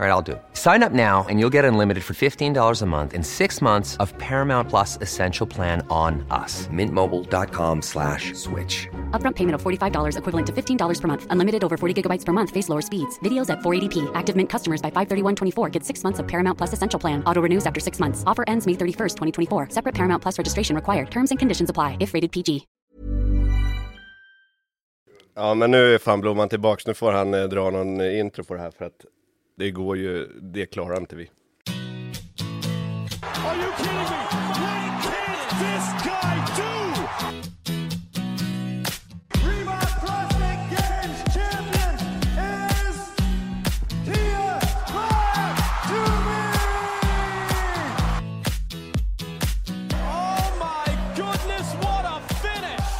All 0.00 0.06
right, 0.06 0.12
I'll 0.12 0.22
do 0.22 0.32
it. 0.32 0.42
Sign 0.54 0.82
up 0.82 0.92
now 0.92 1.26
and 1.28 1.38
you'll 1.38 1.52
get 1.52 1.66
unlimited 1.66 2.02
for 2.02 2.14
$15 2.14 2.80
a 2.80 2.86
month 2.86 3.12
in 3.12 3.22
six 3.22 3.60
months 3.60 3.98
of 3.98 4.16
Paramount 4.16 4.70
Plus 4.70 4.96
Essential 5.02 5.46
Plan 5.46 5.86
on 5.90 6.24
us. 6.30 6.66
Mintmobile.com 6.68 7.82
slash 7.82 8.32
switch. 8.32 8.88
Upfront 9.10 9.36
payment 9.36 9.56
of 9.56 9.62
$45 9.62 10.16
equivalent 10.16 10.46
to 10.46 10.54
$15 10.54 11.00
per 11.00 11.06
month. 11.06 11.26
Unlimited 11.28 11.62
over 11.62 11.76
40 11.76 11.92
gigabytes 12.02 12.24
per 12.24 12.32
month. 12.32 12.48
Face 12.48 12.70
lower 12.70 12.80
speeds. 12.80 13.18
Videos 13.18 13.50
at 13.50 13.58
480p. 13.58 14.10
Active 14.14 14.34
Mint 14.34 14.48
customers 14.48 14.80
by 14.80 14.90
531.24 14.90 15.70
get 15.70 15.84
six 15.84 16.02
months 16.02 16.18
of 16.18 16.26
Paramount 16.26 16.56
Plus 16.56 16.72
Essential 16.72 16.98
Plan. 16.98 17.22
Auto 17.26 17.42
renews 17.42 17.66
after 17.66 17.78
six 17.78 18.00
months. 18.00 18.24
Offer 18.26 18.44
ends 18.48 18.66
May 18.66 18.76
31st, 18.76 19.16
2024. 19.48 19.68
Separate 19.68 19.94
Paramount 19.94 20.22
Plus 20.22 20.38
registration 20.38 20.74
required. 20.74 21.10
Terms 21.10 21.30
and 21.30 21.38
conditions 21.38 21.68
apply 21.68 21.98
if 22.00 22.14
rated 22.14 22.32
PG. 22.32 22.66
Ja, 25.34 25.54
men 25.54 25.70
nu 25.70 25.94
är 25.94 25.98
fan 25.98 26.20
Blomman 26.20 26.48
tillbaks. 26.48 26.86
Nu 26.86 26.94
får 26.94 27.12
han 27.12 27.34
eh, 27.34 27.44
dra 27.44 27.70
någon 27.70 28.00
eh, 28.00 28.18
intro 28.20 28.44
på 28.44 28.54
det 28.54 28.60
här 28.60 28.70
för 28.70 28.84
att 28.84 29.04
det 29.56 29.70
går 29.70 29.96
ju, 29.96 30.26
det 30.42 30.66
klarar 30.66 30.96
inte 31.00 31.16
vi. 31.16 31.30
Are 33.46 33.56
you 33.56 33.72
kidding 33.76 33.94
me? 33.94 34.06
What 34.60 35.02
can 35.02 35.36
this 35.62 35.86
guy 36.04 36.34
do? 36.60 36.72
Reebok 39.46 39.90
CrossFit 40.02 40.60
Games 40.74 41.20
champion 41.34 41.94
is 42.28 42.96
Tia 44.04 44.50
Oh 49.94 50.48
my 50.58 50.86
goodness, 51.16 51.68
what 51.84 52.04
a 52.04 52.20
finish! 52.44 52.90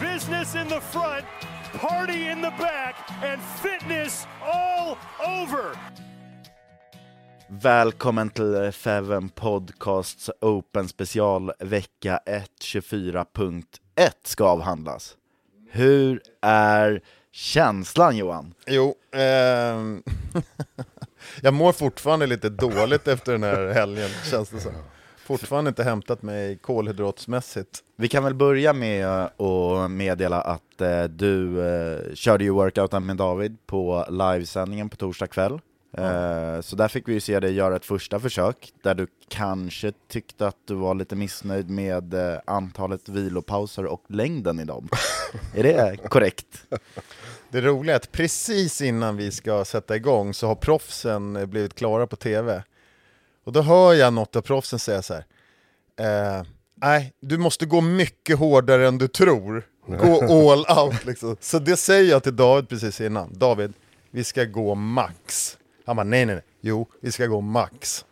Business 0.00 0.54
in 0.54 0.68
the 0.68 0.80
front, 0.80 1.24
party 1.78 2.28
in 2.30 2.42
the 2.42 2.52
back, 2.58 2.94
and 3.22 3.42
fitness 3.42 4.26
all 4.42 4.96
over. 5.18 5.76
Välkommen 7.48 8.30
till 8.30 8.72
Feven 8.72 9.28
Podcasts 9.28 10.30
Open 10.40 10.88
special 10.88 11.52
vecka 11.58 12.20
1 12.26 12.50
24.1 12.60 14.10
ska 14.24 14.44
avhandlas. 14.44 15.16
Hur 15.70 16.22
är 16.42 17.02
känslan 17.32 18.16
Johan? 18.16 18.54
Jo, 18.66 18.94
ehm, 19.12 20.02
jag 21.40 21.54
mår 21.54 21.72
fortfarande 21.72 22.26
lite 22.26 22.48
dåligt 22.48 23.08
efter 23.08 23.32
den 23.32 23.42
här 23.42 23.72
helgen, 23.74 24.10
känns 24.30 24.48
det 24.50 24.60
som. 24.60 24.72
Fortfarande 25.24 25.68
inte 25.68 25.84
hämtat 25.84 26.22
mig 26.22 26.56
kolhydratsmässigt. 26.56 27.82
Vi 27.96 28.08
kan 28.08 28.24
väl 28.24 28.34
börja 28.34 28.72
med 28.72 29.08
att 29.08 29.90
meddela 29.90 30.40
att 30.40 30.80
eh, 30.80 31.04
du 31.04 31.66
eh, 31.68 32.14
körde 32.14 32.44
ju 32.44 32.50
workouten 32.50 33.06
med 33.06 33.16
David 33.16 33.56
på 33.66 34.06
livesändningen 34.08 34.88
på 34.88 34.96
torsdag 34.96 35.26
kväll. 35.26 35.60
Eh, 35.98 36.60
så 36.60 36.76
där 36.76 36.88
fick 36.88 37.08
vi 37.08 37.12
ju 37.12 37.20
se 37.20 37.40
dig 37.40 37.52
göra 37.52 37.76
ett 37.76 37.84
första 37.84 38.20
försök, 38.20 38.72
där 38.82 38.94
du 38.94 39.06
kanske 39.28 39.92
tyckte 40.08 40.46
att 40.46 40.56
du 40.64 40.74
var 40.74 40.94
lite 40.94 41.16
missnöjd 41.16 41.70
med 41.70 42.14
antalet 42.44 43.08
vilopauser 43.08 43.86
och 43.86 44.02
längden 44.08 44.60
i 44.60 44.64
dem. 44.64 44.88
är 45.54 45.62
det 45.62 45.96
korrekt? 46.08 46.66
Det 47.50 47.60
roliga 47.60 47.94
är 47.94 47.96
att 47.96 48.12
precis 48.12 48.80
innan 48.80 49.16
vi 49.16 49.30
ska 49.30 49.64
sätta 49.64 49.96
igång 49.96 50.34
så 50.34 50.46
har 50.46 50.54
proffsen 50.54 51.50
blivit 51.50 51.74
klara 51.74 52.06
på 52.06 52.16
TV. 52.16 52.62
Och 53.44 53.52
då 53.52 53.62
hör 53.62 53.94
jag 53.94 54.12
något 54.12 54.36
av 54.36 54.40
proffsen 54.40 54.78
säga 54.78 55.02
så 55.02 55.14
här. 55.14 55.24
Eh, 56.38 56.44
Nej, 56.76 57.12
du 57.20 57.38
måste 57.38 57.66
gå 57.66 57.80
mycket 57.80 58.38
hårdare 58.38 58.88
än 58.88 58.98
du 58.98 59.08
tror. 59.08 59.66
Gå 59.86 60.52
all 60.52 60.78
out 60.88 61.04
liksom. 61.04 61.36
Så 61.40 61.58
det 61.58 61.76
säger 61.76 62.10
jag 62.10 62.22
till 62.22 62.36
David 62.36 62.68
precis 62.68 63.00
innan. 63.00 63.38
David, 63.38 63.72
vi 64.10 64.24
ska 64.24 64.44
gå 64.44 64.74
max. 64.74 65.58
Han 65.86 65.96
bara, 65.96 66.04
nej 66.04 66.26
nej 66.26 66.34
nej. 66.34 66.44
Jo, 66.60 66.88
vi 67.00 67.12
ska 67.12 67.26
gå 67.26 67.40
max. 67.40 68.04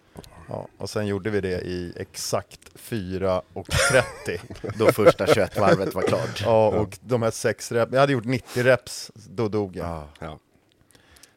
Ja, 0.48 0.68
och 0.78 0.90
sen 0.90 1.06
gjorde 1.06 1.30
vi 1.30 1.40
det 1.40 1.60
i 1.60 1.92
exakt 1.96 2.60
4 2.74 3.42
och 3.52 3.66
30. 4.24 4.40
Då 4.78 4.92
första 4.92 5.26
21-varvet 5.26 5.94
var 5.94 6.02
klart. 6.02 6.42
Ja, 6.44 6.68
och 6.68 6.98
de 7.00 7.22
här 7.22 7.30
sex 7.30 7.72
reps, 7.72 7.92
jag 7.92 8.00
hade 8.00 8.12
gjort 8.12 8.24
90 8.24 8.62
reps, 8.62 9.10
då 9.14 9.48
dog 9.48 9.76
jag. 9.76 10.08
Ja. 10.20 10.38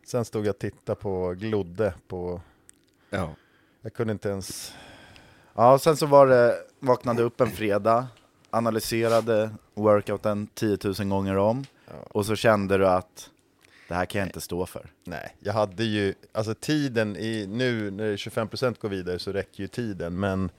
Sen 0.06 0.26
stod 0.26 0.46
jag 0.46 0.54
och 0.54 0.60
tittade 0.60 1.02
på, 1.02 1.34
glodde 1.34 1.94
på, 2.08 2.42
Ja. 3.10 3.36
Jag 3.86 3.94
kunde 3.94 4.14
inte 4.14 4.30
ens, 4.30 4.74
Ja, 5.56 5.80
sen 5.80 5.98
så 5.98 6.06
var 6.06 6.28
det, 6.28 6.56
vaknade 6.80 7.24
upp 7.24 7.42
en 7.42 7.52
fredag, 7.52 8.08
analyserade 8.50 9.50
workouten 9.74 10.48
10 10.54 10.78
000 10.84 11.08
gånger 11.08 11.38
om, 11.38 11.66
och 12.08 12.26
så 12.26 12.36
kände 12.36 12.78
du 12.78 12.88
att 12.88 13.30
det 13.88 13.94
här 13.94 14.06
kan 14.06 14.20
jag 14.20 14.28
inte 14.28 14.42
stå 14.42 14.66
för. 14.66 14.86
nej, 15.04 15.36
jag 15.40 15.54
hade 15.54 15.84
ju, 15.84 16.14
alltså 16.32 16.54
tiden 16.54 17.18
i, 17.18 17.48
nu 17.48 17.92
när 17.92 18.18
25% 18.18 18.76
går 18.80 18.90
vidare 18.90 19.20
så 19.20 19.32
räcker 19.32 19.62
ju 19.62 19.68
tiden, 19.68 20.20
men 20.20 20.50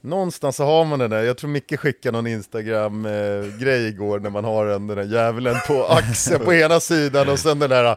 någonstans 0.00 0.56
så 0.56 0.64
har 0.64 0.84
man 0.84 0.98
den 0.98 1.10
där, 1.10 1.22
jag 1.22 1.36
tror 1.36 1.50
Micke 1.50 1.78
skickade 1.78 2.12
någon 2.18 2.26
Instagram-grej 2.26 3.88
igår 3.88 4.20
när 4.20 4.30
man 4.30 4.44
har 4.44 4.66
den, 4.66 4.86
den 4.86 4.96
där 4.96 5.04
djävulen 5.04 5.56
på 5.66 5.84
axeln 5.84 6.44
på 6.44 6.54
ena 6.54 6.80
sidan 6.80 7.28
och 7.28 7.38
sen 7.38 7.58
den 7.58 7.70
där 7.70 7.96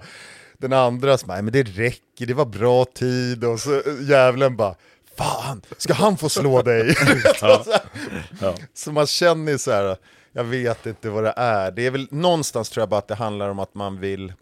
den 0.60 0.74
andra 0.74 1.18
som 1.18 1.28
"Nej, 1.28 1.42
men 1.42 1.54
det 1.54 1.64
räcker, 1.64 2.26
det 2.26 2.34
var 2.34 2.46
bra 2.46 2.86
tid 2.86 3.44
och 3.44 3.60
så 3.60 3.82
djävulen 4.10 4.56
bara 4.58 4.76
Fan, 5.18 5.62
ska 5.78 5.94
han 5.94 6.18
få 6.18 6.30
slå 6.30 6.62
dig? 6.62 6.96
Så 8.74 8.92
man 8.92 9.08
känner 9.08 9.58
så 9.58 9.72
här, 9.72 9.98
jag 10.32 10.44
vet 10.44 10.86
inte 10.86 11.10
vad 11.10 11.24
det 11.24 11.34
är. 11.38 11.72
Det 11.72 11.86
är 11.86 11.92
väl 11.92 12.08
någonstans 12.12 12.70
tror 12.70 12.82
jag 12.82 12.90
bara 12.90 12.98
att 12.98 13.08
det 13.08 13.16
handlar 13.16 13.50
om 13.50 13.60
att 13.60 13.76
man 13.76 14.00
vill 14.00 14.26
i 14.30 14.34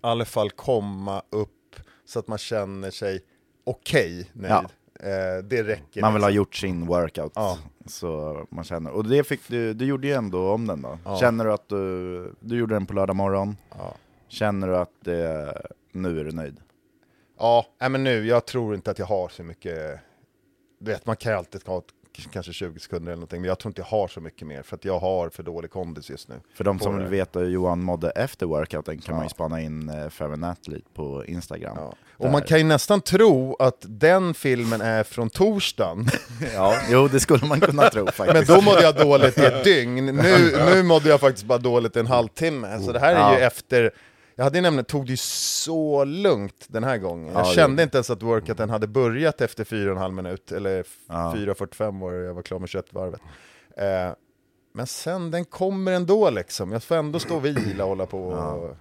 alla 0.00 0.24
fall 0.24 0.50
komma 0.50 1.22
upp 1.30 1.50
så 2.06 2.18
att 2.18 2.28
man 2.28 2.38
känner 2.38 2.90
sig 2.90 3.20
okej 3.66 4.30
nöjd. 4.32 4.52
Ja. 4.52 4.64
Eh, 5.00 5.44
det 5.44 5.62
räcker. 5.62 6.00
Man 6.00 6.14
vill 6.14 6.22
ha 6.22 6.28
liksom. 6.28 6.36
gjort 6.36 6.54
sin 6.56 6.86
workout, 6.86 7.32
Ja. 7.34 7.58
så 7.86 8.40
man 8.50 8.64
känner. 8.64 8.90
Och 8.90 9.04
det 9.08 9.24
fick 9.24 9.40
du, 9.48 9.74
du 9.74 9.84
gjorde 9.84 10.06
ju 10.06 10.12
ändå 10.12 10.50
om 10.52 10.66
den 10.66 10.82
då. 10.82 10.98
Ja. 11.04 11.18
Känner 11.20 11.44
du 11.44 11.52
att 11.52 11.68
du, 11.68 12.34
du 12.40 12.58
gjorde 12.58 12.74
den 12.74 12.86
på 12.86 12.94
lördag 12.94 13.16
morgon, 13.16 13.56
Ja. 13.78 13.94
Känner 14.28 14.68
du 14.68 14.76
att 14.76 14.92
det, 15.04 15.54
nu 15.92 16.20
är 16.20 16.24
du 16.24 16.32
nöjd? 16.32 16.60
Ja, 17.38 17.66
nej, 17.80 17.90
men 17.90 18.04
nu, 18.04 18.26
jag 18.26 18.46
tror 18.46 18.74
inte 18.74 18.90
att 18.90 18.98
jag 18.98 19.06
har 19.06 19.28
så 19.28 19.42
mycket, 19.42 20.00
du 20.78 20.90
vet 20.90 21.06
man 21.06 21.16
kan 21.16 21.32
ju 21.32 21.38
alltid 21.38 21.66
ha 21.66 21.82
kanske 22.32 22.52
20 22.52 22.80
sekunder 22.80 23.06
eller 23.12 23.16
någonting, 23.16 23.40
men 23.40 23.48
jag 23.48 23.58
tror 23.58 23.70
inte 23.70 23.80
jag 23.80 23.86
har 23.86 24.08
så 24.08 24.20
mycket 24.20 24.46
mer, 24.48 24.62
för 24.62 24.76
att 24.76 24.84
jag 24.84 24.98
har 24.98 25.28
för 25.28 25.42
dålig 25.42 25.70
kondis 25.70 26.10
just 26.10 26.28
nu. 26.28 26.40
För 26.54 26.64
de 26.64 26.78
som 26.80 26.98
vill 26.98 27.06
veta 27.06 27.38
hur 27.38 27.48
Johan 27.50 27.82
mådde 27.82 28.10
efter 28.10 28.46
workouten 28.46 28.98
kan 28.98 29.14
man 29.14 29.24
ju 29.24 29.26
Ja. 29.26 29.28
spana 29.30 29.60
in 29.60 29.88
eh, 29.88 30.50
Athlete 30.50 30.86
på 30.94 31.24
Instagram. 31.24 31.76
Ja. 31.80 31.94
Och 32.16 32.30
man 32.30 32.42
kan 32.42 32.58
ju 32.58 32.64
nästan 32.64 33.00
tro 33.00 33.56
att 33.58 33.84
den 33.88 34.34
filmen 34.34 34.80
är 34.80 35.04
från 35.04 35.30
torsdagen, 35.30 36.06
Ja, 36.54 36.76
jo 36.90 37.08
det 37.08 37.20
skulle 37.20 37.46
man 37.46 37.60
kunna 37.60 37.90
tro 37.90 38.04
men 38.04 38.12
faktiskt. 38.12 38.48
då 38.48 38.60
mådde 38.60 38.82
jag 38.82 38.96
dåligt 38.96 39.38
i 39.38 39.44
ett 39.44 39.64
dygn. 39.64 40.06
Nu, 40.06 40.56
nu 40.74 40.82
mådde 40.82 41.08
jag 41.08 41.20
faktiskt 41.20 41.46
bara 41.46 41.58
dåligt 41.58 41.96
i 41.96 42.00
en 42.00 42.06
halvtimme. 42.06 42.80
Så 42.80 42.92
det 42.92 42.98
här 43.00 43.14
är 43.14 43.32
ju 43.34 43.40
Ja. 43.40 43.46
efter 43.46 43.90
Jag 44.38 44.44
hade 44.44 44.58
ju 44.58 44.62
nämligen, 44.62 44.84
tog 44.84 45.04
det 45.06 45.10
ju 45.10 45.16
så 45.16 46.04
lugnt 46.04 46.64
den 46.68 46.84
här 46.84 46.98
gången. 46.98 47.32
Jag 47.32 47.42
Ja, 47.44 47.48
det- 47.48 47.54
kände 47.54 47.82
inte 47.82 47.96
ens 47.96 48.10
att 48.10 48.22
workouten 48.22 48.70
hade 48.70 48.86
börjat 48.86 49.40
efter 49.40 49.64
4,5 49.64 50.12
minut, 50.14 50.52
eller 50.52 50.84
Ja. 51.08 51.32
4.45 51.36 52.00
var 52.00 52.12
det, 52.12 52.24
jag 52.24 52.34
var 52.34 52.42
klar 52.42 52.58
med 52.58 52.68
köttvarvet. 52.68 53.20
Eh, 53.76 54.12
men 54.74 54.86
sen, 54.86 55.30
den 55.30 55.44
kommer 55.44 55.92
ändå 55.92 56.30
liksom. 56.30 56.72
Jag 56.72 56.82
får 56.82 56.94
ändå 56.96 57.18
stå 57.18 57.36
och 57.36 57.44
vila 57.44 57.84
och 57.84 57.88
hålla 57.90 58.06
på. 58.06 58.20
Och... 58.28 58.76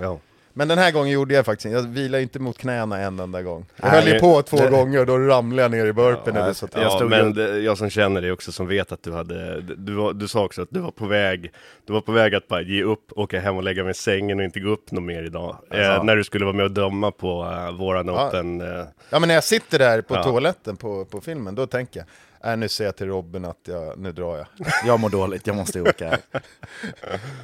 Ja. 0.00 0.18
Men 0.60 0.68
den 0.68 0.78
här 0.78 0.90
gången 0.92 1.10
gjorde 1.12 1.34
jag 1.34 1.44
faktiskt 1.46 1.66
inte, 1.66 1.76
jag 1.78 1.82
vilade 1.82 2.22
inte 2.22 2.38
mot 2.38 2.58
knäna 2.58 2.98
en 2.98 3.20
enda 3.20 3.42
gång. 3.42 3.66
Jag 3.76 3.90
Nej, 3.92 4.00
höll 4.00 4.12
ju 4.12 4.18
på 4.20 4.42
två 4.42 4.56
det- 4.56 4.70
gånger 4.70 4.98
och 5.00 5.06
då 5.06 5.18
ramlade 5.18 5.62
jag 5.62 5.70
ner 5.70 5.86
i 5.86 5.92
burpen. 5.92 6.34
Ja, 6.34 6.42
eller 6.42 6.52
så 6.52 6.68
jag 6.74 6.82
Ja, 6.82 7.04
men 7.04 7.34
det, 7.34 7.58
jag 7.60 7.78
som 7.78 7.90
känner 7.90 8.20
dig 8.20 8.32
också 8.32 8.52
som 8.52 8.66
vet 8.66 8.92
att 8.92 9.02
du 9.02 9.12
hade, 9.12 9.60
du, 9.60 9.94
var, 9.94 10.12
du 10.12 10.28
sa 10.28 10.44
också 10.44 10.62
att 10.62 10.68
du 10.70 10.80
var 10.80 10.90
på 10.90 11.06
väg, 11.06 11.52
du 11.86 11.92
var 11.92 12.00
på 12.00 12.12
väg 12.12 12.34
att 12.34 12.48
bara 12.48 12.62
ge 12.62 12.82
upp, 12.82 13.12
åka 13.16 13.40
hem 13.40 13.56
och 13.56 13.62
lägga 13.62 13.82
mig 13.84 13.90
i 13.90 13.94
sängen 13.94 14.38
och 14.38 14.44
inte 14.44 14.60
gå 14.60 14.68
upp 14.70 14.90
något 14.90 15.02
mer 15.02 15.22
idag. 15.22 15.56
Eh, 15.70 15.88
Alltså. 15.90 16.02
när 16.02 16.16
du 16.16 16.24
skulle 16.24 16.44
vara 16.44 16.56
med 16.56 16.64
och 16.64 16.70
döma 16.70 17.10
på 17.10 17.44
uh, 17.44 17.70
våran 17.78 18.06
Ja. 18.06 18.28
Open. 18.28 18.60
eh, 18.60 18.84
Ja 19.10 19.18
men 19.18 19.28
när 19.28 19.34
jag 19.34 19.44
sitter 19.44 19.78
där 19.78 20.02
på 20.02 20.14
Ja. 20.14 20.22
toaletten 20.22 20.76
på, 20.76 21.04
på 21.04 21.20
filmen, 21.20 21.54
då 21.54 21.66
tänker 21.66 22.04
jag, 22.40 22.52
äh, 22.52 22.56
nu 22.58 22.68
säger 22.68 22.88
jag 22.88 22.96
till 22.96 23.06
Robin 23.06 23.44
att 23.44 23.60
jag, 23.68 23.98
nu 23.98 24.12
drar 24.12 24.36
jag. 24.36 24.46
Jag 24.86 25.00
mår 25.00 25.08
dåligt, 25.08 25.46
jag 25.46 25.56
måste 25.56 25.80
åka. 25.80 26.18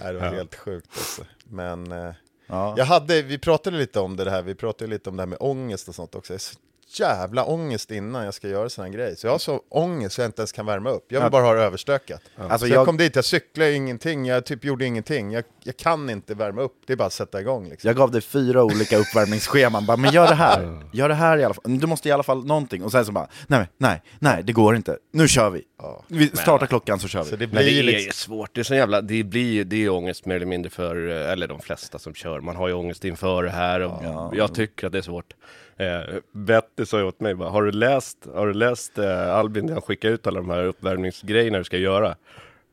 Nej, 0.03 0.12
det 0.12 0.19
var 0.19 0.27
helt 0.29 0.55
sjukt 0.55 0.89
alltså. 0.93 1.23
Men 1.45 1.93
eh, 1.93 2.11
Ja. 2.47 2.75
jag 2.77 2.85
hade, 2.85 3.23
vi 3.23 3.39
pratade 3.39 3.77
lite 3.77 4.01
om 4.01 4.17
det 4.17 4.31
här, 4.31 4.43
vi 4.43 4.55
pratade 4.55 4.91
lite 4.91 5.11
om 5.11 5.17
det 5.17 5.23
här 5.23 5.27
med 5.29 5.39
ångest 5.41 5.89
och 5.89 5.95
sånt 5.95 6.15
också. 6.15 6.33
Jag 6.33 6.35
har 6.35 6.41
så 6.41 6.57
jävla 7.03 7.45
ångest 7.45 7.91
innan 7.91 8.25
jag 8.25 8.35
ska 8.35 8.49
göra 8.49 8.69
sån 8.69 8.85
här 8.85 8.93
grej. 8.93 9.17
Så 9.17 9.27
jag 9.27 9.33
har 9.33 9.39
så 9.39 9.61
ångest 9.69 10.15
så 10.15 10.21
jag 10.21 10.29
inte 10.29 10.41
ens 10.43 10.53
kan 10.53 10.67
värma 10.67 10.91
upp. 10.91 11.05
Jag 11.09 11.21
vill 11.21 11.25
Ja. 11.27 11.31
bara 11.31 11.45
ha 11.45 11.55
det 11.55 11.63
överstökat. 11.63 12.21
Alltså 12.39 12.59
så 12.59 12.73
jag... 12.73 12.77
jag- 12.81 12.87
kom 12.87 12.97
dit, 12.97 13.17
jag 13.17 13.25
cyklade 13.25 13.73
ingenting, 13.73 14.27
jag 14.27 14.45
typ 14.47 14.65
gjorde 14.65 14.85
ingenting. 14.87 15.33
Jag, 15.33 15.45
jag 15.65 15.77
kan 15.77 16.11
inte 16.11 16.35
värma 16.35 16.63
upp, 16.63 16.73
det 16.87 16.93
är 16.93 16.97
bara 16.97 17.07
att 17.07 17.13
sätta 17.13 17.41
igång 17.41 17.69
liksom. 17.69 17.89
Jag 17.89 17.97
gav 17.97 18.11
dig 18.11 18.21
fyra 18.21 18.65
olika 18.65 18.97
uppvärmningsscheman, 18.99 19.87
bara, 19.87 19.97
men 19.97 20.13
gör 20.13 20.29
det 20.29 20.35
här, 20.35 20.83
gör 20.93 21.09
det 21.09 21.15
här 21.15 21.39
i 21.39 21.45
alla 21.45 21.55
fall, 21.55 21.79
du 21.79 21.87
måste 21.87 22.09
i 22.09 22.13
alla 22.13 22.23
fall 22.23 22.45
någonting, 22.47 22.83
och 22.85 22.93
sen 22.93 23.05
så 23.05 23.13
bara, 23.13 23.29
nej, 23.47 23.69
nej, 23.79 24.03
nej, 24.19 24.43
det 24.43 24.53
går 24.53 24.77
inte, 24.77 24.97
nu 25.13 25.29
kör 25.29 25.51
vi. 25.51 25.63
Vi 26.09 26.29
startar 26.29 26.67
klockan 26.67 27.00
så 27.00 27.09
kör 27.09 27.23
vi. 27.25 27.31
Så 27.31 27.37
det 27.37 27.47
Men 27.47 27.56
det 27.56 27.62
blir 27.65 27.79
är 27.79 27.83
liksom... 27.83 28.06
ju 28.06 28.12
svårt, 28.12 28.50
det 28.55 28.61
är 28.61 28.65
så 28.65 28.75
jävla, 28.75 29.00
det 29.00 29.25
blir 29.25 29.65
det 29.65 29.85
är 29.85 29.88
ångest 29.88 30.27
mer 30.27 30.37
eller 30.37 30.47
mindre 30.47 30.71
för, 30.71 31.09
eh, 31.09 31.31
eller 31.33 31.49
de 31.49 31.61
flesta 31.61 31.99
som 31.99 32.15
kör, 32.15 32.41
man 32.41 32.56
har 32.56 32.69
ju 32.69 32.75
ångest 32.75 33.05
inför 33.05 33.43
det 33.43 33.50
här 33.50 33.81
och 33.81 34.37
jag 34.37 34.55
tycker 34.55 34.87
att 34.87 34.93
det 34.93 34.99
är 34.99 35.03
svårt. 35.03 35.35
Eh, 35.77 36.00
Betty 36.33 36.87
sa 36.87 36.99
ju 36.99 37.05
åt 37.05 37.21
mig 37.21 37.35
bara, 37.35 37.50
har 37.50 37.62
du 37.62 37.73
läst, 37.73 38.27
har 38.35 38.47
du 38.47 38.55
läst 38.55 38.99
eh, 38.99 39.35
Albin, 39.35 39.69
jag 39.69 39.85
skickar 39.85 40.09
ut 40.09 40.27
alla 40.27 40.41
de 40.41 40.50
här 40.50 40.65
uppvärmningsgrejerna 40.65 41.59
du 41.59 41.65
ska 41.65 41.79
göra? 41.79 42.17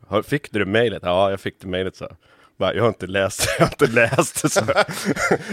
Har, 0.07 0.21
fick 0.21 0.51
du 0.51 0.59
det 0.59 0.65
mejlet? 0.65 1.03
Ja, 1.05 1.29
jag 1.29 1.39
fick 1.39 1.59
det 1.59 1.67
mejlet 1.67 1.95
så. 1.95 2.07
Bara, 2.57 2.73
jag 2.73 2.81
har 2.83 2.87
inte 2.89 3.07
läst, 3.07 3.47
jag 3.59 3.65
har 3.65 3.71
inte 3.73 3.87
läst. 3.95 4.37
Så, 4.39 4.49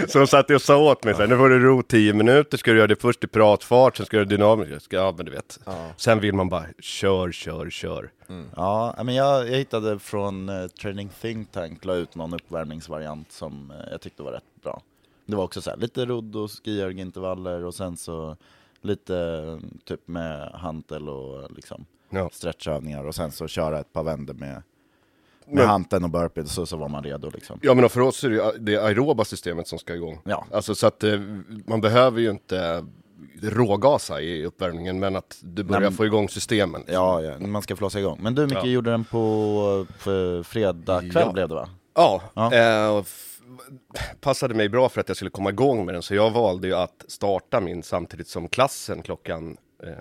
så 0.07 0.19
de 0.19 0.27
satt 0.27 0.49
och 0.51 0.61
sa 0.61 0.77
åt 0.77 1.03
mig 1.03 1.13
så 1.13 1.19
här, 1.21 1.27
nu 1.27 1.37
får 1.37 1.49
du 1.49 1.59
ro 1.59 1.81
10 1.83 2.13
minuter, 2.13 2.57
ska 2.57 2.71
du 2.71 2.77
göra 2.77 2.87
det 2.87 2.95
först 3.01 3.23
i 3.23 3.27
pratfart, 3.27 3.97
sen 3.97 4.05
ska 4.05 4.17
du 4.17 4.25
dynamiskt. 4.25 4.93
Ja, 4.93 5.13
men 5.17 5.25
du 5.25 5.31
vet. 5.31 5.59
Sen 5.97 6.19
vill 6.19 6.33
man 6.33 6.49
bara, 6.49 6.65
kör, 6.79 7.31
kör, 7.31 7.69
kör. 7.69 8.11
Ja, 8.55 8.95
men 9.03 9.15
jag, 9.15 9.49
jag 9.49 9.57
hittade 9.57 9.99
från 9.99 10.49
eh, 10.49 10.67
Training 10.67 11.09
Think 11.21 11.51
Tank, 11.51 11.85
la 11.85 11.95
ut 11.95 12.15
någon 12.15 12.33
uppvärmningsvariant 12.33 13.31
som 13.31 13.71
eh, 13.71 13.91
jag 13.91 14.01
tyckte 14.01 14.23
var 14.23 14.31
rätt 14.31 14.43
bra. 14.63 14.81
Det 15.25 15.35
var 15.35 15.43
också 15.43 15.61
så 15.61 15.69
här, 15.69 15.77
lite 15.77 16.05
rodd 16.05 16.35
och 16.35 16.51
skiörgintervaller 16.65 17.63
och 17.65 17.73
sen 17.75 17.97
så 17.97 18.37
lite 18.81 19.17
eh, 19.17 19.57
typ 19.85 20.07
med 20.07 20.51
hantel 20.53 21.09
och 21.09 21.51
liksom 21.51 21.85
Ja. 22.09 22.29
stretchövningar 22.33 23.03
och 23.03 23.15
sen 23.15 23.31
så 23.31 23.47
köra 23.47 23.79
ett 23.79 23.93
par 23.93 24.03
vändor 24.03 24.33
med, 24.33 24.63
med 25.51 25.57
Men- 25.57 25.67
hanteln 25.67 26.03
och 26.03 26.09
burpee 26.09 26.45
så, 26.45 26.65
så 26.65 26.77
var 26.77 26.89
man 26.89 27.03
redo 27.03 27.29
liksom. 27.33 27.59
Ja 27.61 27.73
men 27.73 27.89
för 27.89 27.99
oss 28.01 28.23
är 28.23 28.29
det 28.29 28.51
det 28.59 28.77
aeroba 28.77 29.25
systemet 29.25 29.67
som 29.67 29.79
ska 29.79 29.95
igång. 29.95 30.19
Ja. 30.25 30.45
Alltså 30.51 30.75
så 30.75 30.87
att 30.87 31.03
eh, 31.03 31.19
man 31.67 31.81
behöver 31.81 32.19
ju 32.21 32.29
inte 32.29 32.85
rågasa 33.41 34.21
i 34.21 34.45
uppvärmningen 34.45 34.99
men 34.99 35.15
att 35.15 35.37
du 35.41 35.63
börjar 35.63 35.81
Nej, 35.81 35.91
få 35.91 36.05
igång 36.05 36.29
systemen. 36.29 36.83
Ja, 36.87 37.21
ja, 37.21 37.39
man 37.39 37.61
ska 37.61 37.75
flåsa 37.75 37.99
igång. 37.99 38.19
Men 38.21 38.35
du 38.35 38.45
Micke, 38.45 38.53
Ja. 38.55 38.65
gjorde 38.65 38.91
den 38.91 39.03
på 39.03 39.85
för 39.97 40.43
fredag 40.43 40.99
kväll 41.01 41.23
Ja. 41.25 41.31
blev 41.31 41.47
det 41.49 41.55
va? 41.55 41.69
Ja, 41.95 42.21
Ja. 42.33 42.53
Eh, 42.53 43.03
passade 44.21 44.53
mig 44.53 44.69
bra 44.69 44.89
för 44.89 45.01
att 45.01 45.07
jag 45.07 45.17
skulle 45.17 45.31
komma 45.31 45.49
igång 45.49 45.85
med 45.85 45.95
den 45.95 46.01
så 46.01 46.15
jag 46.15 46.31
valde 46.31 46.67
ju 46.67 46.75
att 46.75 47.05
starta 47.07 47.61
min 47.61 47.83
samtidigt 47.83 48.27
som 48.27 48.47
klassen 48.47 49.01
klockan 49.01 49.57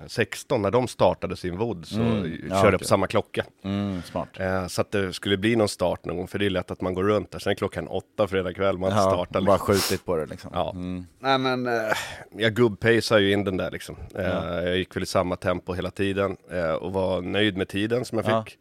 16 0.06 0.62
när 0.62 0.70
de 0.70 0.88
startade 0.88 1.36
sin 1.36 1.56
VOD 1.58 1.86
så 1.86 2.00
Mm. 2.00 2.22
körde 2.22 2.46
Ja, 2.50 2.66
okej. 2.66 2.78
på 2.78 2.84
samma 2.84 3.06
klocka. 3.06 3.44
Mm, 3.64 4.02
smart. 4.02 4.28
Eh, 4.40 4.66
så 4.66 4.80
att 4.80 4.90
det 4.90 5.12
skulle 5.12 5.36
bli 5.36 5.56
någon 5.56 5.68
start 5.68 6.04
någon 6.04 6.16
gång 6.16 6.28
för 6.28 6.38
det 6.38 6.46
är 6.46 6.50
lätt 6.50 6.70
att 6.70 6.80
man 6.80 6.94
går 6.94 7.04
runt 7.04 7.30
där. 7.30 7.38
Sen 7.38 7.50
är 7.50 7.54
klockan 7.54 7.88
åtta 7.88 8.26
fredag 8.28 8.54
kväll 8.54 8.78
man 8.78 8.90
Ja, 8.90 9.00
startar. 9.00 9.40
bara 9.40 9.56
Liksom. 9.56 9.74
skjutit 9.74 10.04
på 10.04 10.16
det 10.16 10.26
liksom. 10.26 10.50
Ja. 10.54 10.70
Mm. 10.70 11.06
Nej 11.18 11.38
men, 11.38 11.66
eh, 11.66 11.92
jag 12.36 12.54
gubbpacear 12.54 13.18
ju 13.18 13.32
in 13.32 13.44
den 13.44 13.56
där 13.56 13.70
liksom. 13.70 13.96
Eh, 14.14 14.24
Jag 14.64 14.76
gick 14.76 14.96
väl 14.96 15.02
i 15.02 15.06
samma 15.06 15.36
tempo 15.36 15.72
hela 15.74 15.90
tiden 15.90 16.36
eh, 16.50 16.72
och 16.72 16.92
var 16.92 17.20
nöjd 17.22 17.56
med 17.56 17.68
tiden 17.68 18.04
som 18.04 18.18
jag 18.18 18.26
Ja. 18.28 18.44
fick. 18.44 18.58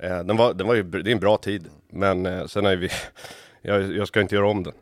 Eh, 0.00 0.18
den 0.24 0.36
var, 0.36 0.54
den 0.54 0.66
var 0.66 0.74
ju, 0.74 0.82
det 0.82 1.10
är 1.10 1.12
en 1.12 1.18
bra 1.20 1.36
tid, 1.36 1.68
men 1.92 2.26
eh, 2.26 2.46
sen 2.46 2.66
är 2.66 2.76
vi, 2.76 2.88
jag, 3.62 3.92
jag 3.96 4.08
ska 4.08 4.20
inte 4.20 4.34
göra 4.34 4.48
om 4.48 4.62
den. 4.62 4.72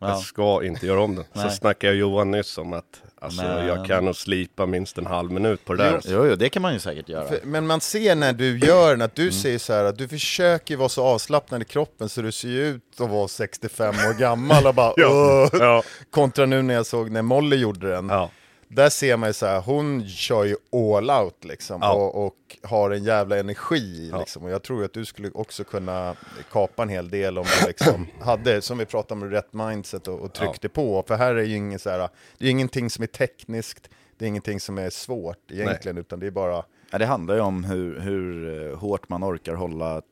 Ja. 0.00 0.08
Jag 0.08 0.20
ska 0.20 0.64
inte 0.64 0.86
göra 0.86 1.00
om 1.00 1.14
den. 1.14 1.24
Så 1.42 1.50
snackade 1.50 1.92
jag 1.92 2.00
Johan 2.00 2.30
nyss 2.30 2.58
om 2.58 2.72
att 2.72 3.02
alltså, 3.20 3.42
Men- 3.42 3.66
jag 3.66 3.86
kan 3.86 4.04
nog 4.04 4.16
slipa 4.16 4.66
minst 4.66 4.98
en 4.98 5.06
halv 5.06 5.30
minut 5.32 5.64
på 5.64 5.74
det 5.74 5.82
där. 5.84 6.00
Jo, 6.04 6.26
jo, 6.26 6.34
det 6.34 6.48
kan 6.48 6.62
man 6.62 6.72
ju 6.72 6.78
säkert 6.78 7.08
göra. 7.08 7.28
För, 7.28 7.40
men 7.44 7.66
man 7.66 7.80
ser 7.80 8.14
när 8.14 8.32
du 8.32 8.58
gör 8.58 8.90
den, 8.90 9.02
att 9.02 9.14
du 9.14 9.32
säger 9.32 9.58
så 9.58 9.72
här 9.72 9.84
att 9.84 9.98
du 9.98 10.08
försöker 10.08 10.76
vara 10.76 10.88
så 10.88 11.04
avslappnad 11.04 11.62
i 11.62 11.64
kroppen 11.64 12.08
så 12.08 12.22
du 12.22 12.32
ser 12.32 12.48
ut 12.48 13.00
att 13.00 13.10
vara 13.10 13.28
65 13.28 13.94
år 13.94 14.18
gammal 14.18 14.66
och 14.66 14.74
bara 14.74 14.92
Ja. 14.96 15.50
Ja. 15.52 15.82
Kontra 16.10 16.46
nu 16.46 16.62
när 16.62 16.74
jag 16.74 16.86
såg 16.86 17.10
när 17.10 17.22
Molly 17.22 17.56
gjorde 17.56 17.90
den. 17.90 18.08
Ja. 18.08 18.30
Där 18.70 18.88
ser 18.88 19.16
man 19.16 19.28
ju 19.28 19.32
så 19.32 19.46
här, 19.46 19.60
hon 19.60 20.08
kör 20.08 20.44
ju 20.44 20.56
all 20.72 21.10
out 21.10 21.44
liksom 21.44 21.78
Ja. 21.82 21.92
och, 21.94 22.26
och 22.26 22.56
har 22.62 22.90
en 22.90 23.04
jävla 23.04 23.38
energi 23.38 24.08
Ja. 24.12 24.18
liksom. 24.18 24.44
Och 24.44 24.50
jag 24.50 24.62
tror 24.62 24.84
att 24.84 24.92
du 24.92 25.04
skulle 25.04 25.30
också 25.34 25.64
kunna 25.64 26.14
kapa 26.52 26.82
en 26.82 26.88
hel 26.88 27.10
del 27.10 27.38
om 27.38 27.44
du 27.60 27.66
liksom 27.68 28.06
hade, 28.20 28.62
som 28.62 28.78
vi 28.78 28.84
pratade 28.86 29.20
om, 29.24 29.30
rätt 29.30 29.52
mindset 29.52 30.08
och, 30.08 30.20
och 30.20 30.32
tryckte 30.32 30.68
på. 30.68 31.04
För 31.08 31.14
här 31.16 31.34
är 31.34 31.42
ju 31.44 31.56
ingen 31.56 31.78
så 31.78 31.90
här, 31.90 32.08
det 32.38 32.46
är 32.46 32.50
ingenting 32.50 32.90
som 32.90 33.02
är 33.02 33.06
tekniskt, 33.06 33.88
det 34.18 34.24
är 34.24 34.28
ingenting 34.28 34.60
som 34.60 34.78
är 34.78 34.90
svårt 34.90 35.50
egentligen, 35.50 35.98
utan 35.98 36.20
det 36.20 36.26
är 36.26 36.30
bara 36.30 36.64
Ja, 36.90 36.98
det 36.98 37.06
handlar 37.06 37.34
ju 37.34 37.40
om 37.40 37.64
hur, 37.64 38.00
hur 38.00 38.52
eh, 38.72 38.78
hårt 38.78 39.08
man 39.08 39.24
orkar 39.24 39.54
hålla 39.54 40.02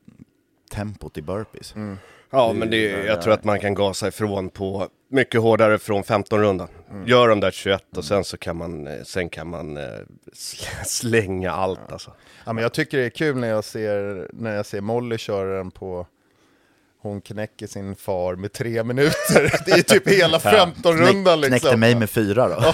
tempot 0.71 1.17
i 1.17 1.21
burpees. 1.21 1.73
Ja, 2.29 2.47
Det- 2.47 2.53
men 2.59 2.69
det- 2.69 3.05
jag 3.05 3.21
tror 3.21 3.33
att 3.33 3.43
man 3.43 3.59
kan 3.59 3.73
gasa 3.73 4.07
ifrån 4.07 4.49
på 4.49 4.87
mycket 5.09 5.41
hårdare 5.41 5.79
från 5.79 6.03
15 6.03 6.39
rundan. 6.39 6.67
Gör 7.05 7.27
de 7.27 7.39
där 7.39 7.51
21 7.51 7.97
och 7.97 8.05
sen 8.05 8.23
så 8.23 8.37
kan 8.37 8.57
man, 8.57 8.87
eh, 8.87 9.03
sen 9.03 9.29
kan 9.29 9.47
man 9.49 9.77
eh, 9.77 9.83
sl- 10.33 10.83
slänga 10.85 11.51
allt 11.51 11.91
alltså. 11.91 12.13
Ja, 12.45 12.53
men 12.53 12.61
jag 12.61 12.73
tycker 12.73 12.97
det 12.97 13.05
är 13.05 13.09
kul 13.09 13.35
när 13.37 13.47
jag 13.47 13.63
ser, 13.63 14.29
när 14.33 14.55
jag 14.55 14.65
ser 14.65 14.81
Molly 14.81 15.17
köra 15.17 15.57
den 15.57 15.71
på 15.71 16.07
hon 17.01 17.21
knäcker 17.21 17.67
sin 17.67 17.95
far 17.95 18.35
med 18.35 18.53
tre 18.53 18.83
minuter. 18.83 19.51
Det 19.65 19.71
är 19.71 19.81
typ 19.81 20.07
hela 20.09 20.37
15-rundan 20.37 21.41
liksom. 21.41 21.59
Knäckte 21.59 21.77
mig 21.77 21.95
med 21.95 22.09
fyra 22.09 22.47
då. 22.49 22.55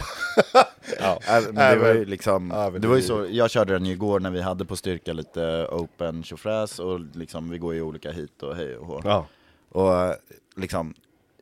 Ja. 0.99 1.19
Äh, 1.27 1.43
men 1.45 1.55
Nej, 1.55 1.75
det 1.75 1.81
var 1.81 1.93
ju 1.93 2.05
liksom, 2.05 2.51
Ja, 2.55 2.69
det 2.69 2.87
var 2.87 2.95
ju 2.95 3.01
så, 3.01 3.27
jag 3.29 3.51
körde 3.51 3.73
den 3.73 3.85
ju 3.85 3.93
igår 3.93 4.19
när 4.19 4.29
vi 4.31 4.41
hade 4.41 4.65
på 4.65 4.75
styrka 4.75 5.13
lite 5.13 5.67
open 5.71 6.23
tjofräs 6.23 6.79
och 6.79 6.99
liksom 6.99 7.49
vi 7.49 7.57
går 7.57 7.73
ju 7.73 7.81
olika 7.81 8.11
hit 8.11 8.43
och 8.43 8.55
hej 8.55 8.77
och 8.77 8.87
hå. 8.87 9.01
Ja. 9.03 9.25
Och 9.71 9.95
eh, 9.95 10.13
liksom, 10.55 10.93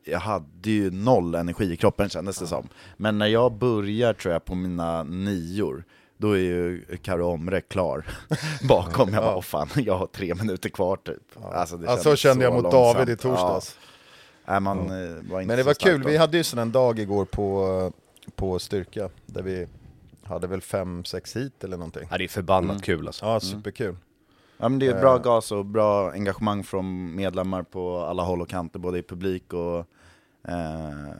jag 0.04 0.18
hade 0.18 0.70
ju 0.70 0.90
noll 0.90 1.34
energi 1.34 1.72
i 1.72 1.76
kroppen 1.76 2.08
kändes 2.08 2.38
det 2.38 2.46
som. 2.46 2.68
Men 2.96 3.18
när 3.18 3.26
jag 3.26 3.52
börjar 3.52 4.12
tror 4.14 4.32
jag 4.32 4.44
på 4.44 4.54
mina 4.54 5.02
nior, 5.02 5.84
då 6.16 6.32
är 6.32 6.40
ju 6.40 6.84
Karo 7.02 7.26
Omre 7.26 7.60
klar 7.60 8.04
bakom. 8.68 9.12
Jag 9.14 9.22
bara, 9.24 9.36
åh 9.36 9.42
fan, 9.42 9.68
jag 9.76 9.98
har 9.98 10.06
tre 10.06 10.34
minuter 10.34 10.68
kvar 10.68 10.96
typ. 10.96 11.44
Alltså, 11.52 11.76
det 11.76 11.84
Ja, 11.86 11.96
så 11.96 12.02
kändes 12.02 12.20
kände 12.20 12.44
jag 12.44 12.52
mot 12.54 12.62
långsamt. 12.62 12.94
David 12.96 13.08
i 13.08 13.16
torsdags. 13.16 13.76
Ja. 14.44 14.52
Nej, 14.52 14.60
man, 14.60 14.78
eh, 14.78 14.86
var 15.30 15.40
inte 15.40 15.46
Men 15.46 15.56
det 15.56 15.62
var 15.62 15.74
kul, 15.74 16.02
då. 16.02 16.08
vi 16.08 16.16
hade 16.16 16.36
ju 16.36 16.44
sån 16.44 16.58
en 16.58 16.72
dag 16.72 16.98
igår 16.98 17.24
på, 17.24 17.92
på 18.34 18.58
styrka, 18.58 19.08
där 19.26 19.42
vi 19.42 19.66
hade 20.22 20.46
väl 20.46 20.60
fem, 20.60 21.04
sex 21.04 21.36
hit 21.36 21.64
eller 21.64 21.76
någonting. 21.76 22.08
ja, 22.10 22.18
det 22.18 22.24
är 22.24 22.28
förbannat 22.28 22.82
kul 22.82 23.06
alltså. 23.06 23.24
Ja, 23.26 23.40
superkul. 23.40 23.96
Ja, 24.62 24.68
men 24.68 24.78
det 24.78 24.86
är 24.86 25.00
bra 25.00 25.16
Eh. 25.16 25.22
gas 25.22 25.52
och 25.52 25.64
bra 25.66 26.10
engagemang 26.10 26.64
från 26.64 27.14
medlemmar 27.14 27.62
på 27.62 27.98
alla 27.98 28.22
håll 28.22 28.40
och 28.42 28.48
kanter, 28.48 28.78
både 28.78 28.98
i 28.98 29.02
publik 29.02 29.52
och 29.52 29.78
eh, 30.48 31.12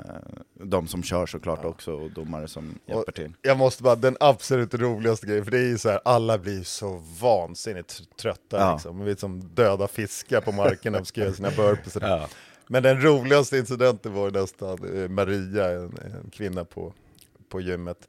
de 0.55 0.87
som 0.87 1.03
kör 1.03 1.27
såklart 1.27 1.65
också, 1.65 1.93
och 1.93 2.11
domare 2.11 2.49
som 2.49 2.79
hjälper 2.87 3.13
till. 3.13 3.33
Jag 3.43 3.59
måste 3.59 3.83
bara, 3.83 3.95
den 3.97 4.17
absolut 4.21 4.75
roligaste 4.75 5.27
grejen, 5.27 5.45
för 5.45 5.51
det 5.51 5.59
är 5.59 5.69
ju 5.69 5.79
så 5.79 5.89
här, 5.89 6.01
alla 6.05 6.39
blir 6.39 6.63
så 6.63 7.03
vansinnigt 7.21 8.17
trötta 8.17 8.57
Ja. 8.59 8.73
liksom. 8.73 9.05
Vi 9.05 9.11
är 9.11 9.17
som 9.17 9.41
döda 9.55 9.89
fiskar 9.89 10.41
på 10.41 10.53
marken 10.53 10.95
och 10.95 11.07
ska 11.07 11.21
göra 11.21 11.33
sina 11.33 11.51
burpees. 11.51 11.97
Ja. 12.01 12.27
Men 12.67 12.83
den 12.83 13.03
roligaste 13.03 13.59
incidenten 13.59 14.15
var 14.15 14.31
nästan 14.31 15.03
eh, 15.03 15.09
Maria, 15.09 15.69
en, 15.71 15.83
en 15.85 16.31
kvinna 16.33 16.65
på, 16.65 16.93
på 17.49 17.61
gymmet. 17.61 18.09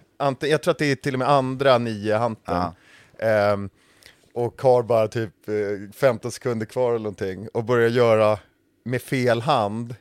Ante, 0.21 0.47
jag 0.47 0.61
tror 0.63 0.71
att 0.71 0.77
det 0.77 0.91
är 0.91 0.95
till 0.95 1.13
och 1.15 1.19
med 1.19 1.29
andra 1.29 1.77
niohanten. 1.77 2.63
Ehm, 3.19 3.69
och 4.33 4.61
har 4.61 4.83
bara 4.83 5.07
typ 5.07 5.49
eh, 5.49 5.91
15 5.95 6.31
sekunder 6.31 6.65
kvar 6.65 6.89
eller 6.89 6.99
någonting 6.99 7.47
och 7.53 7.63
börjar 7.63 7.89
göra 7.89 8.39
med 8.83 9.01
fel 9.01 9.41
hand 9.41 9.95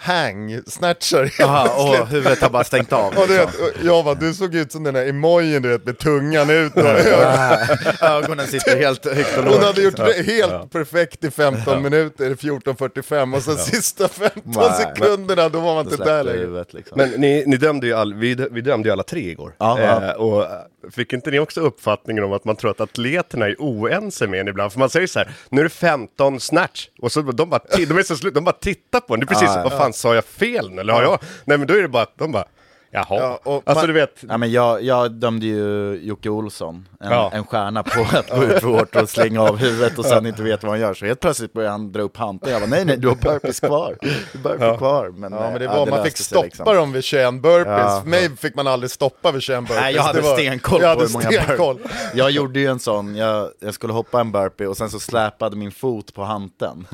hang, 0.00 0.60
snatchar 0.66 1.22
helt 1.22 1.38
Jaha, 1.38 2.00
och 2.00 2.06
huvudet 2.06 2.40
har 2.40 2.50
bara 2.50 2.64
stängt 2.64 2.92
av. 2.92 3.06
Och 3.18 3.28
du 3.28 3.38
liksom. 3.38 3.64
vet, 3.64 3.84
jag 3.84 4.04
bara, 4.04 4.14
du 4.14 4.34
såg 4.34 4.54
ut 4.54 4.72
som 4.72 4.84
den 4.84 4.94
där 4.94 5.08
emojin 5.08 5.62
du 5.62 5.68
vet 5.68 5.86
med 5.86 5.98
tungan 5.98 6.50
ut. 6.50 6.76
Ögonen 8.00 8.46
sitter 8.46 8.76
helt 8.76 9.14
högt 9.14 9.38
och 9.38 9.44
lågt. 9.44 9.54
Hon 9.54 9.64
hade 9.64 9.82
gjort 9.82 9.96
det 9.96 10.26
helt 10.26 10.72
perfekt 10.72 11.24
i 11.24 11.30
15 11.30 11.82
minuter, 11.82 12.30
14.45 12.30 13.36
och 13.36 13.42
sen 13.42 13.56
sista 13.56 14.08
15 14.08 14.42
Nej. 14.44 14.70
sekunderna 14.76 15.48
då 15.48 15.60
var 15.60 15.74
man 15.74 15.84
inte 15.84 16.04
där 16.04 16.24
längre. 16.24 16.64
liksom. 16.70 16.98
Men 16.98 17.10
ni, 17.10 17.44
ni 17.46 17.56
dömde 17.56 17.86
ju 17.86 17.94
all, 17.94 18.14
vi, 18.14 18.34
vi 18.50 18.60
dömde 18.60 18.88
ju 18.88 18.92
alla 18.92 19.02
tre 19.02 19.30
igår. 19.30 19.52
Eh, 19.60 20.10
och 20.10 20.42
eh, 20.42 20.50
fick 20.90 21.12
inte 21.12 21.30
ni 21.30 21.38
också 21.38 21.60
uppfattningen 21.60 22.24
om 22.24 22.32
att 22.32 22.44
man 22.44 22.56
tror 22.56 22.70
att 22.70 22.80
atleterna 22.80 23.46
är 23.46 23.56
oense 23.58 24.26
med 24.26 24.40
en 24.40 24.48
ibland? 24.48 24.72
För 24.72 24.78
man 24.78 24.90
säger 24.90 25.06
så 25.06 25.18
här, 25.18 25.30
nu 25.48 25.60
är 25.60 25.64
det 25.64 25.70
15 25.70 26.40
snatch, 26.40 26.88
och 27.00 27.12
så 27.12 27.22
de 27.22 27.50
bara, 27.50 27.60
de 27.88 27.98
är 27.98 28.02
så 28.02 28.16
slut, 28.16 28.34
de 28.34 28.44
bara 28.44 28.52
tittar 28.52 29.00
på 29.00 29.14
en. 29.14 29.20
Det 29.20 29.24
är 29.24 29.26
precis, 29.26 29.50
ja. 29.54 29.62
vad 29.62 29.72
fan 29.72 29.87
sa 29.92 30.14
jag 30.14 30.24
fel 30.24 30.70
nu? 30.70 30.80
Eller 30.80 30.92
har 30.92 31.02
jag? 31.02 31.18
Nej 31.44 31.58
men 31.58 31.66
då 31.66 31.74
är 31.74 31.82
det 31.82 31.88
bara, 31.88 32.06
de 32.18 32.32
bara, 32.32 32.44
jaha. 32.90 33.04
Ja, 33.08 33.40
och 33.44 33.62
alltså 33.66 33.74
man- 33.74 33.86
du 33.86 33.92
vet, 33.92 34.24
Ja, 34.28 34.36
men 34.36 34.50
jag, 34.52 34.82
jag 34.82 35.12
dömde 35.12 35.46
ju 35.46 35.94
Jocke 36.02 36.28
Olsson, 36.28 36.88
en, 37.00 37.10
Ja. 37.10 37.30
en 37.34 37.44
stjärna 37.46 37.82
på 37.82 38.00
att 38.16 38.30
gå 38.30 38.44
ut 38.44 38.60
för 38.60 38.68
hårt 38.68 38.96
och 38.96 39.08
slänga 39.10 39.42
av 39.42 39.56
huvudet 39.56 39.98
och 39.98 40.04
sen 40.04 40.26
inte 40.26 40.42
veta 40.42 40.66
vad 40.66 40.70
han 40.76 40.80
gör. 40.80 40.94
Så 40.94 41.06
helt 41.06 41.20
plötsligt 41.20 41.52
började 41.52 41.72
han 41.72 41.92
dra 41.92 42.02
upp 42.02 42.16
handen. 42.16 42.50
Jag 42.52 42.60
bara, 42.60 42.66
nej 42.70 42.84
nej, 42.84 42.96
du 42.96 43.08
har 43.08 43.14
burpees 43.14 43.60
kvar. 43.60 43.96
Du 44.00 44.08
har 44.48 44.56
burpee 44.56 44.76
kvar. 44.78 45.08
Men, 45.16 45.32
Ja 45.32 45.50
men 45.50 45.58
det 45.58 45.64
eh, 45.64 45.76
var, 45.76 45.86
man 45.86 46.04
fick 46.04 46.04
löste 46.04 46.16
sig, 46.18 46.24
stoppa 46.26 46.44
liksom. 46.44 46.74
dem 46.76 46.92
vid 46.92 47.04
21 47.04 47.34
burpees. 47.42 47.66
Ja. 47.78 48.00
För 48.02 48.08
mig 48.08 48.36
fick 48.36 48.54
man 48.54 48.66
aldrig 48.66 48.90
stoppa 48.90 49.32
vid 49.32 49.42
21 49.42 49.60
burpees. 49.60 49.80
Nej, 49.80 49.94
jag 49.94 50.02
hade 50.02 50.20
Det 50.20 50.28
var- 50.28 50.36
stenkoll 50.36 50.82
jag 50.82 50.94
på 50.98 51.00
hade 51.00 51.12
hur 51.12 51.12
många 51.12 51.42
stenkoll. 51.44 51.76
burpees. 51.76 52.14
Jag 52.14 52.30
gjorde 52.30 52.60
ju 52.60 52.66
en 52.66 52.78
sån, 52.78 53.16
jag, 53.16 53.50
jag 53.60 53.74
skulle 53.74 53.92
hoppa 53.92 54.20
en 54.20 54.32
burpee 54.32 54.66
och 54.66 54.76
sen 54.76 54.90
så 54.90 55.00
släpade 55.00 55.56
min 55.56 55.72
fot 55.72 56.14
på 56.14 56.22
hanteln. 56.24 56.86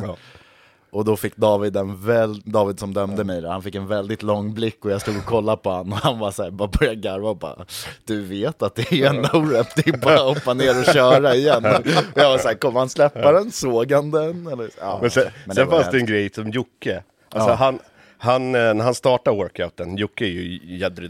Och 0.94 1.04
då 1.04 1.16
fick 1.16 1.36
David, 1.36 1.76
en 1.76 2.06
väl, 2.06 2.40
David 2.44 2.80
som 2.80 2.94
dömde 2.94 3.24
mig, 3.24 3.40
då, 3.42 3.48
han 3.48 3.62
fick 3.62 3.74
en 3.74 3.86
väldigt 3.86 4.22
lång 4.22 4.54
blick 4.54 4.84
och 4.84 4.90
jag 4.90 5.00
stod 5.00 5.16
och 5.16 5.24
kollade 5.24 5.56
på 5.56 5.70
honom 5.70 5.92
och 5.92 5.98
han 6.02 6.18
var 6.18 6.30
så 6.30 6.42
här, 6.42 6.50
bara 6.50 6.68
började 6.78 6.96
garva 7.00 7.28
och 7.28 7.36
bara 7.36 7.66
Du 8.04 8.20
vet 8.24 8.62
att 8.62 8.74
det 8.74 8.92
är 8.92 9.06
en 9.10 9.24
no-rep, 9.24 9.66
det 9.76 9.86
är 9.88 9.96
bara 9.98 10.14
att 10.14 10.36
hoppa 10.36 10.54
ner 10.54 10.78
och 10.80 10.84
köra 10.94 11.34
igen. 11.34 11.64
Och 11.64 11.86
jag 12.14 12.30
var 12.30 12.38
så 12.38 12.48
här, 12.48 12.54
kommer 12.54 12.78
han 12.78 12.88
släppa 12.88 13.32
den? 13.32 13.50
Såg 13.50 13.92
han 13.92 14.10
den? 14.10 14.46
Eller, 14.46 14.70
ja, 14.80 14.98
Men 15.00 15.10
sen, 15.10 15.24
men 15.46 15.56
sen 15.56 15.66
var 15.68 15.80
fanns 15.80 15.92
det 15.92 15.98
en 15.98 16.06
grej 16.06 16.30
som 16.34 16.50
Jocke, 16.50 17.02
alltså 17.30 17.50
Ja. 17.50 17.54
han, 17.54 17.78
han, 18.24 18.54
eh, 18.54 18.74
när 18.74 18.84
han 18.84 18.94
startar 18.94 19.32
workouten, 19.32 19.96
Jocke 19.96 20.24
är 20.24 20.28
ju 20.28 20.60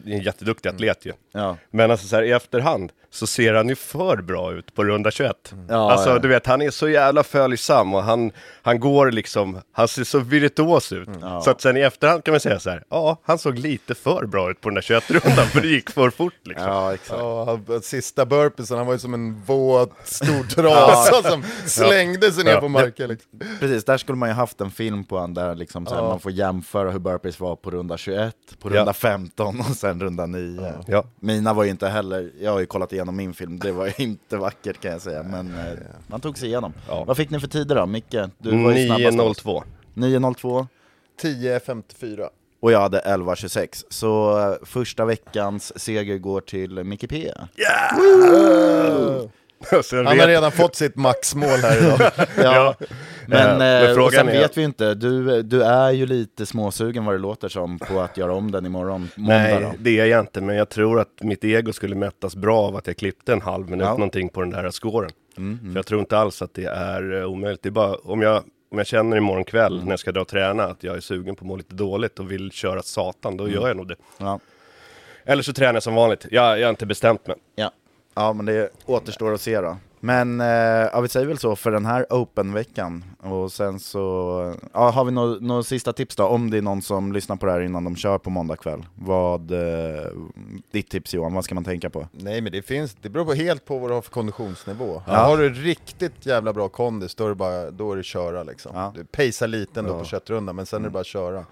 en 0.07 0.21
jätteduktig 0.21 0.69
atlet 0.69 1.07
ju. 1.07 1.13
Ja. 1.33 1.57
Men 1.71 1.91
alltså 1.91 2.07
så 2.07 2.17
här, 2.17 2.23
i 2.23 2.33
efterhand 2.33 2.93
så 3.11 3.27
ser 3.27 3.55
han 3.55 3.69
ju 3.69 3.75
för 3.75 4.17
bra 4.17 4.53
ut 4.53 4.75
på 4.75 4.85
runda 4.85 5.11
21. 5.11 5.55
Ja, 5.69 5.93
alltså 5.93 6.11
ja. 6.11 6.19
du 6.19 6.29
vet, 6.29 6.47
han 6.47 6.63
är 6.63 6.71
så 6.71 6.89
jävla 6.89 7.23
följsam 7.23 7.95
och 7.95 8.03
han, 8.03 8.33
han 8.63 8.81
går 8.81 9.11
liksom, 9.11 9.61
han 9.73 9.89
ser 9.89 10.05
så 10.05 10.19
virtuos 10.19 10.93
ut. 10.93 11.09
Mm. 11.09 11.41
Så 11.41 11.51
att 11.51 11.61
sen 11.61 11.77
i 11.77 11.81
efterhand 11.81 12.25
kan 12.25 12.33
man 12.33 12.41
säga 12.41 12.61
så 12.61 12.71
här, 12.71 12.85
ja, 12.91 13.17
han 13.25 13.39
såg 13.39 13.59
lite 13.59 13.95
för 13.95 14.27
bra 14.27 14.51
ut 14.51 14.61
på 14.61 14.69
den 14.69 14.75
där 14.75 14.83
21-rundan 14.83 15.47
för 15.47 15.61
det 15.61 15.67
gick 15.69 15.91
för 15.91 16.11
fort 16.11 16.35
liksom. 16.45 16.67
Ja, 16.67 16.95
exakt. 16.95 17.21
Ja, 17.21 17.59
sista 17.83 18.27
burpeesen, 18.27 18.77
han 18.77 18.87
var 18.87 18.93
ju 18.95 18.99
som 18.99 19.15
en 19.15 19.43
våt 19.47 19.93
stor 20.05 20.45
trasa 20.55 21.31
som 21.31 21.43
slängde 21.67 22.33
sig 22.33 22.45
ner 22.45 22.53
Ja. 22.53 22.61
på 22.61 22.69
marken. 22.69 23.09
Liksom. 23.09 23.31
Precis, 23.61 23.85
där 23.85 23.97
skulle 23.97 24.19
man 24.19 24.29
ju 24.29 24.35
haft 24.35 24.61
en 24.61 24.71
film 24.71 25.05
på 25.05 25.19
han 25.19 25.35
där 25.35 25.55
liksom 25.55 25.87
så 25.87 25.95
här, 25.95 26.03
Ja. 26.03 26.09
man 26.09 26.21
får 26.21 26.33
jämföra 26.33 26.91
hur 26.91 26.99
burpees 27.05 27.41
var 27.41 27.57
på 27.57 27.71
runda 27.71 27.97
21, 27.97 28.37
på 28.61 28.69
Ja. 28.75 28.75
runda 28.81 28.93
15 28.93 29.61
och 29.61 29.67
sen 29.77 30.01
runda 30.01 30.27
9. 30.27 30.73
Ja. 30.87 31.05
Mina 31.21 31.55
var 31.55 31.65
ju 31.65 31.71
inte 31.71 31.89
heller, 31.89 32.31
jag 32.41 32.53
har 32.53 32.61
ju 32.61 32.67
kollat 32.67 32.93
igenom 32.93 33.17
min 33.17 33.35
film, 33.35 33.59
det 33.59 33.73
var 33.73 34.01
inte 34.01 34.37
vackert 34.37 34.81
kan 34.81 34.93
jag 34.93 35.01
säga, 35.03 35.23
men 35.23 35.55
eh, 35.59 35.73
man 36.07 36.21
tog 36.21 36.39
sig 36.39 36.49
igenom. 36.49 36.73
Ja. 36.89 37.05
Vad 37.05 37.17
fick 37.17 37.31
ni 37.31 37.41
för 37.41 37.49
tider 37.49 37.75
då? 37.75 37.87
Micke? 37.87 38.15
Du 38.39 38.63
var 38.65 38.73
ju 38.73 38.87
snabbast 38.87 39.21
av 39.21 39.27
oss. 39.27 39.45
9.02. 39.45 39.63
9.02 39.95 40.67
10.54. 41.23 42.29
och 42.61 42.73
jag 42.73 42.81
hade 42.81 43.01
11.26. 43.01 43.85
Så 43.91 44.39
eh, 44.41 44.55
första 44.67 45.05
veckans 45.05 45.79
seger 45.81 46.19
går 46.19 46.41
till 46.41 46.85
Micke 46.85 47.09
P. 47.11 47.33
Sen 49.85 49.99
Han 49.99 50.07
har 50.07 50.17
vet- 50.17 50.27
redan 50.27 50.53
fått 50.53 50.75
sitt 50.77 50.97
maxmål 50.97 51.49
här 51.63 51.79
idag. 51.79 52.11
Ja, 52.37 52.75
men, 53.27 53.51
Eh, 53.51 53.59
men 53.59 53.91
eh, 53.97 54.05
och 54.05 54.13
sen 54.13 54.29
är- 54.29 54.33
vet 54.33 54.57
vi 54.57 54.61
ju 54.61 54.65
inte, 54.67 54.95
du, 54.95 55.43
du 55.43 55.63
är 55.63 55.91
ju 55.91 56.07
lite 56.07 56.47
småsugen 56.47 57.05
vad 57.05 57.15
det 57.15 57.19
låter 57.19 57.49
som 57.49 57.79
på 57.79 58.01
att 58.01 58.17
göra 58.17 58.35
om 58.35 58.51
den 58.51 58.67
imorgon, 58.67 59.09
måndag 59.17 59.61
då. 59.61 59.67
Nej, 59.69 59.73
det 59.79 60.01
är 60.01 60.07
jag 60.07 60.21
inte, 60.21 60.41
men 60.41 60.57
jag 60.57 60.69
tror 60.69 61.01
att 61.01 61.09
mitt 61.23 61.45
ego 61.45 61.73
skulle 61.73 61.95
mättas 61.95 62.37
bra 62.37 62.59
av 62.61 62.77
att 62.77 62.87
jag 62.87 62.97
klippte 62.97 63.33
en 63.33 63.41
halv 63.41 63.71
minut 63.71 63.85
Ja. 63.87 63.91
någonting 63.93 64.29
på 64.29 64.41
den 64.41 64.51
där 64.51 64.71
scoren. 64.71 65.11
För 65.35 65.77
jag 65.77 65.87
tror 65.87 66.01
inte 66.01 66.19
alls 66.19 66.43
att 66.43 66.55
det 66.55 66.65
är 66.65 67.13
eh, 67.21 67.25
omöjligt. 67.25 67.63
Det 67.63 67.69
är 67.69 67.71
bara 67.71 67.95
om 67.95 68.23
jag, 68.23 68.37
om 68.73 68.79
jag 68.79 68.87
känner 68.87 69.17
imorgon 69.17 69.45
kväll 69.45 69.85
när 69.85 69.91
jag 69.93 69.99
ska 69.99 70.13
dra 70.13 70.21
och 70.21 70.29
träna 70.29 70.65
att 70.65 70.83
jag 70.83 70.97
är 70.97 71.01
sugen 71.01 71.37
på 71.37 71.45
att 71.45 71.49
må 71.49 71.57
lite 71.57 71.75
dåligt 71.75 72.19
och 72.19 72.31
vill 72.33 72.51
köra 72.53 72.83
satan, 72.83 73.37
då 73.37 73.49
gör 73.49 73.69
jag 73.69 73.77
nog 73.77 73.89
det. 73.89 73.97
Ja. 74.19 74.41
Eller 75.25 75.43
så 75.43 75.53
tränar 75.53 75.75
jag 75.75 75.83
som 75.83 75.95
vanligt. 75.95 76.27
Jag, 76.31 76.59
jag 76.61 76.67
har 76.67 76.71
inte 76.71 76.87
bestämt 76.87 77.27
mig. 77.27 77.37
Ja. 77.57 77.71
Ja, 78.15 78.33
men 78.33 78.47
det 78.47 78.71
återstår 78.87 79.35
att 79.35 79.41
se 79.41 79.61
då. 79.61 79.77
Men 80.05 80.41
eh, 80.41 80.47
ja, 80.93 81.01
vi 81.01 81.09
säger 81.09 81.27
väl 81.27 81.39
så 81.39 81.57
för 81.57 81.71
den 81.71 81.87
här 81.87 82.07
Open-veckan. 82.11 83.05
Och 83.21 83.53
sen 83.53 83.81
så, 83.81 84.55
ja, 84.73 84.91
har 84.91 85.05
vi 85.05 85.11
några 85.13 85.39
nå 85.41 85.63
sista 85.63 85.93
tips 85.93 86.17
då? 86.17 86.25
Om 86.25 86.51
det 86.51 86.59
är 86.59 86.63
någon 86.63 86.83
som 86.83 87.13
lyssnar 87.13 87.37
på 87.37 87.47
det 87.47 87.53
här 87.53 87.61
innan 87.61 87.85
de 87.85 87.97
kör 87.97 88.19
på 88.19 88.31
måndag 88.31 88.57
kväll. 88.57 88.87
Vad, 88.95 89.51
eh, 89.51 90.07
ditt 90.71 90.91
tips 90.91 91.15
Johan, 91.15 91.35
vad 91.35 91.45
ska 91.45 91.55
man 91.55 91.65
tänka 91.65 91.91
på? 91.91 92.09
Nej 92.13 92.41
men 92.41 92.53
det 92.53 92.63
finns, 92.63 92.97
det 93.03 93.09
beror 93.09 93.25
på 93.25 93.35
helt 93.35 93.65
på 93.65 93.79
vad 93.79 93.91
du 93.91 93.95
har 93.95 94.03
för 94.03 94.11
konditionsnivå. 94.11 95.03
Ja. 95.07 95.13
Har 95.13 95.39
du 95.39 95.51
riktigt 95.53 96.27
jävla 96.27 96.53
bra 96.53 96.69
kondis, 96.69 97.15
då 97.15 97.25
är 97.25 97.29
det 97.29 97.35
bara, 97.35 97.71
då 97.71 97.93
är 97.93 97.97
det 97.97 98.03
köra 98.03 98.43
liksom. 98.43 98.73
Ja. 98.75 98.93
Du 98.97 99.05
pacear 99.05 99.49
lite 99.49 99.81
ändå 99.81 99.99
på 99.99 100.05
köttrundan, 100.05 100.57
men 100.57 100.67
sen 100.67 100.81
är 100.81 100.85
det 100.85 100.93
bara 100.93 101.01
att 101.01 101.07
köra. 101.07 101.45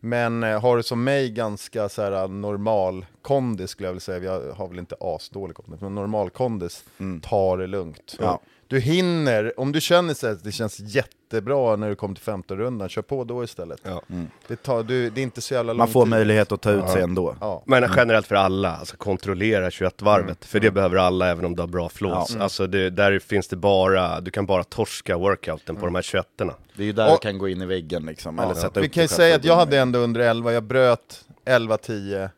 Men 0.00 0.42
eh, 0.42 0.60
har 0.60 0.76
du 0.76 0.82
som 0.82 1.04
mig 1.04 1.30
ganska 1.30 1.88
så 1.88 2.02
här, 2.02 2.28
normal 2.28 3.06
kondis 3.22 3.70
skulle 3.70 3.86
jag 3.86 3.92
vilja 3.92 4.00
säga, 4.00 4.24
jag 4.24 4.52
har 4.52 4.68
väl 4.68 4.78
inte 4.78 4.96
asdålig 5.00 5.56
kondis, 5.56 5.80
men 5.80 5.94
normal 5.94 6.30
kondis, 6.30 6.84
ta 7.22 7.56
det 7.56 7.66
lugnt. 7.66 8.16
Ja. 8.20 8.40
Du 8.68 8.80
hinner, 8.80 9.60
om 9.60 9.72
du 9.72 9.80
känner 9.80 10.14
så 10.14 10.26
att 10.26 10.44
det 10.44 10.52
känns 10.52 10.80
jättebra 10.80 11.76
när 11.76 11.88
du 11.88 11.94
kommer 11.96 12.14
till 12.14 12.24
15 12.24 12.58
rundan, 12.58 12.88
kör 12.88 13.02
på 13.02 13.24
då 13.24 13.44
istället. 13.44 13.80
Ja. 13.82 14.02
Det, 14.48 14.56
tar, 14.62 14.82
du, 14.82 15.10
det 15.10 15.20
är 15.20 15.22
inte 15.22 15.40
så 15.40 15.54
jävla 15.54 15.72
lång 15.72 15.78
Man 15.78 15.88
får 15.88 16.02
tid. 16.04 16.10
möjlighet 16.10 16.52
att 16.52 16.60
ta 16.60 16.70
ut 16.70 16.88
sig 16.88 17.02
ändå. 17.02 17.36
Ja. 17.40 17.62
Men 17.66 17.90
generellt 17.96 18.26
för 18.26 18.34
alla, 18.34 18.76
alltså 18.76 18.96
kontrollera 18.96 19.68
21-varvet. 19.70 20.44
För 20.44 20.60
det 20.60 20.70
behöver 20.70 20.96
alla 20.96 21.28
även 21.28 21.44
om 21.44 21.54
du 21.56 21.62
har 21.62 21.66
bra 21.66 21.88
flås. 21.88 22.36
Alltså 22.36 22.66
det, 22.66 22.90
där 22.90 23.18
finns 23.18 23.48
det 23.48 23.56
bara, 23.56 24.20
du 24.20 24.30
kan 24.30 24.46
bara 24.46 24.64
torska 24.64 25.16
workouten 25.16 25.76
på 25.76 25.86
de 25.86 25.94
här 25.94 26.02
21 26.02 26.26
Det 26.36 26.82
är 26.82 26.86
ju 26.86 26.92
där 26.92 27.06
Och- 27.12 27.18
du 27.22 27.28
kan 27.28 27.38
gå 27.38 27.48
in 27.48 27.62
i 27.62 27.66
väggen 27.66 28.06
liksom, 28.06 28.38
eller 28.38 28.54
sätta 28.54 28.80
Vi 28.80 28.86
upp 28.86 28.92
kan 28.92 29.04
ju 29.04 29.08
säga 29.08 29.36
att 29.36 29.44
jag 29.44 29.56
hade 29.56 29.78
ändå 29.78 29.98
under 29.98 30.20
11, 30.20 30.52
jag 30.52 30.62
bröt 30.62 31.24
11-10, 31.44 32.28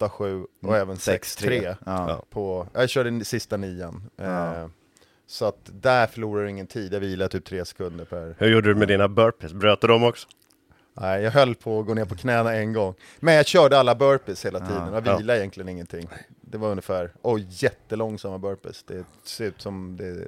8-7 0.00 0.44
och 0.62 0.76
även 0.76 0.96
6-3 0.96 1.18
6-3. 1.18 1.76
Ja. 1.86 2.24
på, 2.30 2.66
jag 2.72 2.88
körde 2.90 3.10
den 3.10 3.24
sista 3.24 3.56
nian. 3.56 4.10
Eh, 4.18 4.66
så 5.26 5.44
att 5.44 5.70
där 5.72 6.06
förlorar 6.06 6.42
du 6.42 6.50
ingen 6.50 6.66
tid, 6.66 6.94
jag 6.94 7.00
vilade 7.00 7.28
typ 7.28 7.44
3 7.44 7.64
sekunder 7.64 8.04
per... 8.04 8.34
Hur 8.38 8.48
gjorde 8.48 8.68
du 8.68 8.74
med 8.74 8.88
dina 8.88 9.08
burpees? 9.08 9.52
Bröt 9.52 9.80
du 9.80 9.86
dem 9.86 10.04
också? 10.04 10.28
Nej, 11.00 11.22
jag 11.22 11.30
höll 11.30 11.54
på 11.54 11.80
att 11.80 11.86
gå 11.86 11.94
ner 11.94 12.04
på 12.04 12.14
knäna 12.14 12.54
en 12.54 12.72
gång. 12.72 12.94
Men 13.20 13.34
jag 13.34 13.46
körde 13.46 13.78
alla 13.78 13.94
burpees 13.94 14.44
hela 14.44 14.60
tiden, 14.60 14.92
jag 14.92 15.16
vilade 15.16 15.38
egentligen 15.38 15.68
ingenting. 15.68 16.08
Det 16.40 16.58
var 16.58 16.70
ungefär, 16.70 17.10
och 17.22 17.38
jättelångsamma 17.38 18.38
burpees. 18.38 18.82
Det 18.82 19.04
ser 19.24 19.44
ut 19.44 19.60
som 19.60 19.96
det... 19.96 20.26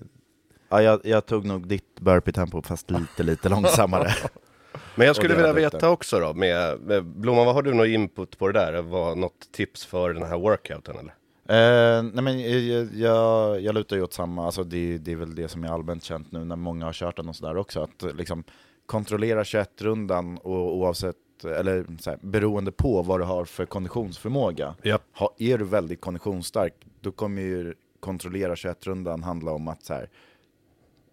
Ja, 0.68 0.82
jag, 0.82 1.00
jag 1.04 1.26
tog 1.26 1.44
nog 1.44 1.68
ditt 1.68 2.00
burpee-tempo 2.00 2.62
fast 2.62 2.90
lite, 2.90 3.22
lite 3.22 3.48
långsammare. 3.48 4.14
Men 4.94 5.06
jag 5.06 5.16
skulle 5.16 5.34
vilja 5.34 5.52
veta 5.52 5.90
också 5.90 6.20
då, 6.20 6.34
med, 6.34 6.80
med 6.80 7.04
Blomman, 7.04 7.46
vad 7.46 7.54
har 7.54 7.62
du 7.62 7.74
någon 7.74 7.86
input 7.86 8.38
på 8.38 8.46
det 8.48 8.52
där? 8.52 8.82
Vad, 8.82 9.18
något 9.18 9.52
tips 9.52 9.84
för 9.84 10.14
den 10.14 10.22
här 10.22 10.38
workouten 10.38 10.98
eller? 10.98 11.14
Eh, 11.48 12.02
nej 12.02 12.24
men 12.24 12.40
jag, 12.40 12.88
jag, 12.94 13.60
jag 13.60 13.74
lutar 13.74 13.96
ju 13.96 14.02
åt 14.02 14.12
samma, 14.12 14.46
alltså 14.46 14.64
det, 14.64 14.98
det 14.98 15.12
är 15.12 15.16
väl 15.16 15.34
det 15.34 15.48
som 15.48 15.64
är 15.64 15.68
allmänt 15.68 16.04
känt 16.04 16.32
nu 16.32 16.44
när 16.44 16.56
många 16.56 16.84
har 16.84 16.92
kört 16.92 17.16
den 17.16 17.28
och 17.28 17.36
sådär 17.36 17.56
också, 17.56 17.80
att 17.80 18.16
liksom 18.16 18.44
kontrollera 18.86 19.42
21-rundan 19.42 20.38
och 20.38 20.76
oavsett, 20.76 21.44
eller 21.44 21.86
så 22.00 22.10
här, 22.10 22.18
beroende 22.22 22.72
på 22.72 23.02
vad 23.02 23.20
du 23.20 23.24
har 23.24 23.44
för 23.44 23.66
konditionsförmåga. 23.66 24.74
Japp. 24.82 25.02
Ha, 25.12 25.34
är 25.38 25.58
du 25.58 25.64
väldigt 25.64 26.00
konditionsstark, 26.00 26.74
då 27.00 27.12
kommer 27.12 27.42
ju 27.42 27.74
kontrollera 28.00 28.54
21-rundan 28.54 29.22
handla 29.22 29.52
om 29.52 29.68
att 29.68 29.84
så 29.84 29.94
här, 29.94 30.10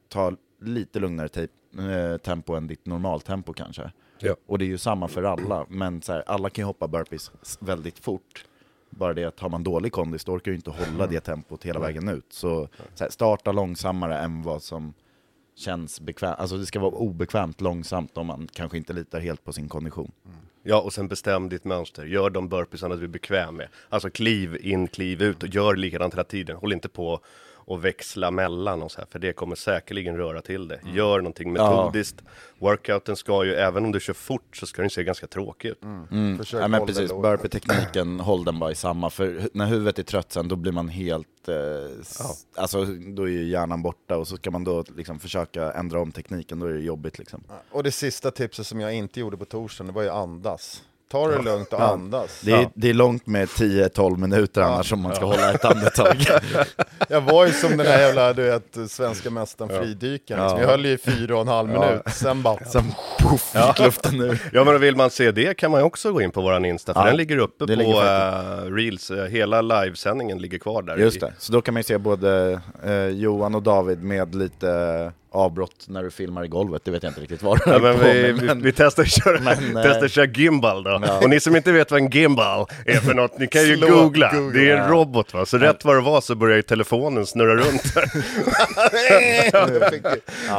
ta 0.09 0.31
lite 0.61 0.99
lugnare 0.99 1.29
te- 1.29 1.47
eh, 1.77 2.17
tempo 2.17 2.53
än 2.53 2.67
ditt 2.67 2.85
normaltempo 2.85 3.53
kanske. 3.53 3.91
Ja. 4.19 4.35
Och 4.45 4.59
det 4.59 4.65
är 4.65 4.67
ju 4.67 4.77
samma 4.77 5.07
för 5.07 5.23
alla, 5.23 5.65
men 5.69 6.01
så 6.01 6.13
här, 6.13 6.23
alla 6.27 6.49
kan 6.49 6.61
ju 6.61 6.65
hoppa 6.65 6.87
burpees 6.87 7.31
väldigt 7.59 7.99
fort. 7.99 8.45
Bara 8.97 9.13
det 9.13 9.25
att 9.25 9.39
har 9.39 9.49
man 9.49 9.63
dålig 9.63 9.91
kondis, 9.91 10.25
då 10.25 10.31
orkar 10.31 10.51
du 10.51 10.55
inte 10.55 10.69
hålla 10.69 11.07
det 11.07 11.19
tempot 11.19 11.63
hela 11.63 11.79
vägen 11.79 12.09
ut. 12.09 12.25
Så, 12.29 12.67
så 12.95 13.03
här, 13.03 13.11
starta 13.11 13.51
långsammare 13.51 14.17
än 14.17 14.41
vad 14.41 14.63
som 14.63 14.93
känns 15.55 16.01
bekvämt. 16.01 16.39
Alltså 16.39 16.57
det 16.57 16.65
ska 16.65 16.79
vara 16.79 16.91
obekvämt 16.91 17.61
långsamt 17.61 18.17
om 18.17 18.27
man 18.27 18.47
kanske 18.53 18.77
inte 18.77 18.93
litar 18.93 19.19
helt 19.19 19.43
på 19.43 19.53
sin 19.53 19.69
kondition. 19.69 20.11
Ja, 20.63 20.81
och 20.81 20.93
sen 20.93 21.07
bestäm 21.07 21.49
ditt 21.49 21.63
mönster. 21.63 22.05
Gör 22.05 22.29
de 22.29 22.49
burpeesarna 22.49 22.95
du 22.95 23.03
är 23.03 23.07
bekväm 23.07 23.55
med. 23.55 23.67
Alltså 23.89 24.09
kliv 24.09 24.57
in, 24.61 24.87
kliv 24.87 25.21
ut 25.21 25.43
och 25.43 25.49
gör 25.49 25.75
likadant 25.75 26.13
hela 26.13 26.23
tiden. 26.23 26.57
Håll 26.57 26.73
inte 26.73 26.89
på 26.89 27.19
och 27.65 27.85
växla 27.85 28.31
mellan 28.31 28.81
och 28.83 28.91
så 28.91 28.99
här, 28.99 29.07
för 29.11 29.19
det 29.19 29.33
kommer 29.33 29.55
säkerligen 29.55 30.17
röra 30.17 30.41
till 30.41 30.67
det. 30.67 30.79
Gör 30.93 31.17
någonting 31.17 31.53
metodiskt. 31.53 32.21
Workouten 32.59 33.15
ska 33.15 33.45
ju, 33.45 33.53
även 33.53 33.85
om 33.85 33.91
du 33.91 33.99
kör 33.99 34.13
fort, 34.13 34.57
så 34.57 34.65
ska 34.65 34.81
den 34.81 34.89
se 34.89 35.03
ganska 35.03 35.27
tråkig 35.27 35.69
ut. 35.69 35.83
Mm. 35.83 36.37
Försök 36.37 36.63
Ja, 36.63 36.67
men 36.67 36.85
precis, 36.85 37.11
burpee-tekniken, 37.11 38.19
håll 38.19 38.43
den 38.45 38.59
bara 38.59 38.71
i 38.71 38.75
samma. 38.75 39.09
För 39.09 39.49
när 39.53 39.65
huvudet 39.65 39.99
är 39.99 40.03
trött 40.03 40.31
sen, 40.31 40.47
då 40.47 40.55
blir 40.55 40.71
man 40.71 40.87
helt... 40.89 41.47
Eh, 41.47 41.55
s- 42.01 42.45
Alltså, 42.55 42.85
då 42.85 43.23
är 43.23 43.27
ju 43.31 43.43
hjärnan 43.43 43.81
borta 43.81 44.17
och 44.17 44.27
så 44.27 44.35
ska 44.37 44.51
man 44.51 44.63
då 44.63 44.83
liksom 44.97 45.19
försöka 45.19 45.71
ändra 45.71 45.99
om 46.01 46.11
tekniken, 46.11 46.59
då 46.59 46.65
är 46.65 46.73
det 46.73 46.79
jobbigt 46.81 47.19
liksom. 47.19 47.43
Och 47.71 47.83
det 47.83 47.91
sista 47.91 48.31
tipset 48.31 48.67
som 48.67 48.79
jag 48.79 48.93
inte 48.93 49.19
gjorde 49.19 49.37
på 49.37 49.45
torsdagen, 49.45 49.87
det 49.87 49.93
var 49.93 50.03
ju 50.03 50.09
andas. 50.09 50.83
Ta 51.11 51.27
det 51.27 51.41
lugnt 51.41 51.73
och 51.73 51.81
andas. 51.81 52.41
Det 52.41 52.51
är, 52.51 52.69
det 52.75 52.89
är 52.89 52.93
långt 52.93 53.27
med 53.27 53.47
10-12 53.47 54.17
minuter 54.17 54.61
annars 54.61 54.93
om 54.93 55.01
man 55.01 55.15
ska 55.15 55.25
hålla 55.25 55.51
ett 55.53 55.65
andetag. 55.65 56.17
Jag 57.09 57.21
var 57.21 57.45
ju 57.45 57.51
som 57.51 57.69
den 57.77 57.87
här 57.87 57.99
jävla, 57.99 58.33
du 58.33 58.43
vet, 58.43 58.77
svenska 58.91 59.29
mästaren 59.29 59.69
fridykaren. 59.83 60.43
Liksom. 60.43 60.59
Jag 60.61 60.67
höll 60.67 60.85
ju 60.85 60.91
i 60.91 60.97
fyra 60.97 61.35
och 61.35 61.41
en 61.41 61.47
halv 61.47 61.69
minut, 61.69 62.01
sen 62.13 62.41
bara... 62.41 62.65
Sen 62.65 62.83
poff, 63.19 63.55
gick 63.67 63.79
luften 63.79 64.21
ur. 64.21 64.41
Ja 64.53 64.63
men 64.63 64.81
vill 64.81 64.95
man 64.95 65.09
se 65.09 65.31
det 65.31 65.57
kan 65.57 65.71
man 65.71 65.79
ju 65.79 65.85
också 65.85 66.11
gå 66.11 66.21
in 66.21 66.31
på 66.31 66.41
våran 66.41 66.65
Insta, 66.65 66.93
för 66.93 67.01
Ja, 67.01 67.05
den 67.07 67.17
ligger 67.17 67.37
uppe 67.37 67.65
det 67.65 67.73
på 67.73 67.79
ligger 67.79 68.65
eh, 68.65 68.71
Reels, 68.71 69.11
Eh, 69.11 69.25
hela 69.25 69.61
livesändningen 69.61 70.37
ligger 70.37 70.57
kvar 70.59 70.81
där. 70.81 70.97
Just 70.97 71.17
i- 71.17 71.19
det, 71.19 71.33
så 71.37 71.53
då 71.53 71.61
kan 71.61 71.73
man 71.73 71.79
ju 71.79 71.83
se 71.83 71.97
både 71.97 72.59
eh, 72.85 72.93
Johan 73.07 73.55
och 73.55 73.63
David 73.63 74.03
med 74.03 74.35
lite 74.35 75.11
avbrott 75.33 75.85
när 75.87 76.03
du 76.03 76.11
filmar 76.11 76.43
i 76.43 76.47
golvet, 76.47 76.81
det 76.85 76.91
vet 76.91 77.03
jag 77.03 77.09
inte 77.09 77.21
riktigt 77.21 77.43
vad 77.43 77.59
Ja, 77.65 77.79
men 77.79 77.99
vi, 77.99 78.03
med, 78.05 78.35
vi, 78.35 78.45
men- 78.45 78.61
vi 78.63 78.71
testar 78.71 79.03
köra, 79.03 79.39
men, 79.39 79.77
eh, 79.77 79.83
testar 79.83 80.07
köra 80.07 80.25
gimbal 80.25 80.83
då. 80.83 81.01
Ja. 81.05 81.17
Och 81.23 81.29
ni 81.29 81.39
som 81.39 81.55
inte 81.55 81.71
vet 81.71 81.91
vad 81.91 82.01
en 82.01 82.09
gimbal 82.09 82.65
är 82.85 82.99
för 82.99 83.13
något, 83.13 83.39
ni 83.39 83.47
kan 83.47 83.61
ju 83.67 83.77
Slå 83.77 83.87
googla. 83.87 84.31
Google. 84.35 84.59
Det 84.59 84.71
är 84.71 84.77
en 84.77 84.89
robot 84.89 85.33
va, 85.33 85.45
så 85.45 85.57
rätt 85.57 85.85
vad 85.85 85.95
det 85.95 86.01
var 86.01 86.21
så 86.21 86.35
börjar 86.35 86.55
ju 86.55 86.61
telefonen 86.61 87.25
snurra 87.25 87.55
runt. 87.55 87.83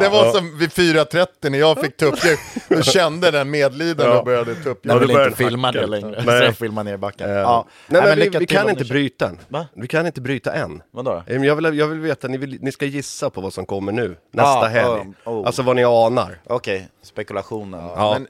Det 0.00 0.08
var 0.08 0.32
som 0.32 0.58
vid 0.58 0.70
4.30 0.70 1.26
när 1.50 1.58
jag 1.58 1.80
fick 1.80 1.96
tuppljud, 1.96 2.38
då 2.68 2.82
kände 2.82 3.30
den 3.30 3.50
medlidande 3.50 4.12
Ja. 4.12 4.18
och 4.18 4.24
började 4.24 4.50
Jag 4.50 4.62
tuppljud. 4.64 4.94
det 4.94 5.00
vill 5.06 5.10
inte 5.10 5.30
filma 5.36 5.72
det 5.72 5.86
längre, 5.86 6.22
Nej. 6.26 6.38
så 6.40 6.44
jag 6.44 6.56
filmar 6.56 6.84
ner 6.84 6.96
backen. 6.96 7.30
Eh, 7.30 7.36
Ja. 7.36 7.66
Nej, 7.86 8.02
men 8.02 8.18
vi, 8.18 8.38
vi 8.38 8.46
kan 8.46 8.70
inte 8.70 8.84
bryta 8.84 9.28
än. 9.28 9.38
Va? 9.48 9.66
Vi 9.76 9.88
kan 9.88 10.06
inte 10.06 10.20
bryta 10.20 10.52
än. 10.52 10.82
Vadå 10.90 11.10
då? 11.10 11.16
Eh, 11.16 11.38
men 11.38 11.42
Jag 11.42 11.56
vill, 11.56 11.78
jag 11.78 11.86
vill 11.86 11.98
veta, 12.00 12.28
ni, 12.28 12.36
vill, 12.38 12.58
ni 12.60 12.72
ska 12.72 12.86
gissa 12.86 13.30
på 13.30 13.40
vad 13.40 13.52
som 13.52 13.66
kommer 13.66 13.92
nu, 13.92 14.16
nästa 14.32 14.63
helg. 14.68 15.00
um, 15.00 15.14
oh. 15.24 15.46
Alltså 15.46 15.62
vad 15.62 15.76
ni 15.76 15.84
anar. 15.84 16.40
Okej, 16.46 16.88
spekulationen. 17.02 17.80
Ja. 17.96 18.12
Men 18.18 18.28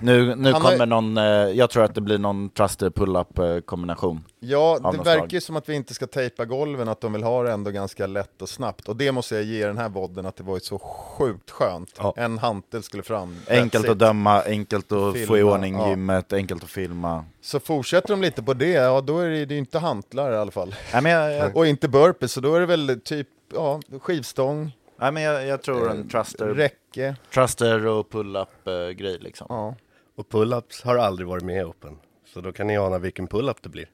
Nu, 0.00 0.34
nu 0.34 0.52
Han 0.52 0.62
har- 0.62 0.70
kommer 0.70 0.86
någon, 0.86 1.16
eh, 1.18 1.24
jag 1.24 1.70
tror 1.70 1.84
att 1.84 1.94
det 1.94 2.00
blir 2.00 2.18
någon 2.18 2.48
truster 2.50 2.90
pull-up 2.90 3.38
eh, 3.38 3.58
kombination. 3.60 4.24
Ja, 4.40 4.58
Av 4.82 4.92
det 4.92 4.98
något 4.98 5.06
verkar 5.06 5.18
slag. 5.18 5.32
ju 5.32 5.40
som 5.40 5.56
att 5.56 5.68
vi 5.68 5.74
inte 5.74 5.94
ska 5.94 6.06
tejpa 6.06 6.44
golven, 6.44 6.88
att 6.88 7.00
de 7.00 7.12
vill 7.12 7.22
ha 7.22 7.42
det 7.42 7.52
ändå 7.52 7.70
ganska 7.70 8.06
lätt 8.06 8.42
och 8.42 8.48
snabbt. 8.48 8.88
Och 8.88 8.96
det 8.96 9.12
måste 9.12 9.34
jag 9.34 9.44
ge 9.44 9.66
den 9.66 9.78
här 9.78 9.88
vodden, 9.88 10.26
att 10.26 10.36
det 10.36 10.42
var 10.44 10.54
ju 10.54 10.60
så 10.60 10.78
sjukt 10.78 11.50
skönt. 11.50 11.94
Ja. 11.98 12.14
En 12.16 12.38
hantel 12.38 12.82
skulle 12.82 13.02
fram. 13.02 13.36
That's 13.46 13.60
Enkelt 13.60 13.84
it. 13.84 13.90
att 13.90 13.98
döma, 13.98 14.42
enkelt 14.42 14.92
att 14.92 14.98
få 15.12 15.16
i 15.16 15.26
Filma, 15.26 15.52
ordning 15.52 15.74
ja. 15.74 15.88
gymmet, 15.88 16.32
enkelt 16.32 16.64
att 16.64 16.70
filma. 16.70 17.24
Så 17.40 17.60
fortsätter 17.60 18.08
de 18.08 18.22
lite 18.22 18.42
på 18.42 18.54
det, 18.54 18.70
ja 18.70 19.00
då 19.00 19.18
är 19.18 19.28
det 19.46 19.54
ju 19.54 19.58
inte 19.58 19.78
hantlar 19.78 20.32
i 20.32 20.36
alla 20.36 20.50
fall. 20.50 20.74
Nej 20.92 21.02
men 21.02 21.12
jag, 21.12 21.32
jag, 21.32 21.56
Och 21.56 21.66
inte 21.66 21.88
burpees, 21.88 22.32
så 22.32 22.40
då 22.40 22.54
är 22.54 22.60
det 22.60 22.66
väl 22.66 23.00
typ 23.04 23.28
ja, 23.54 23.80
skivstång, 24.02 24.72
nej, 24.96 25.12
men 25.12 25.22
jag, 25.22 25.46
jag 25.46 25.62
tror 25.62 25.90
en 25.90 26.08
truster, 26.08 26.46
räcke. 26.46 27.16
truster 27.34 27.86
och 27.86 28.10
pull-up 28.10 28.66
eh, 28.68 28.88
grej 28.88 29.18
liksom. 29.18 29.46
Ja. 29.50 29.74
Och 30.16 30.28
pull-ups 30.28 30.84
har 30.84 30.96
aldrig 30.96 31.28
varit 31.28 31.44
med 31.44 31.60
i 31.60 31.64
Open. 31.64 31.98
Så 32.34 32.40
då 32.40 32.52
kan 32.52 32.66
ni 32.66 32.76
ana 32.78 32.98
vilken 32.98 33.26
pull-up 33.28 33.62
det 33.62 33.68
blir. 33.68 33.88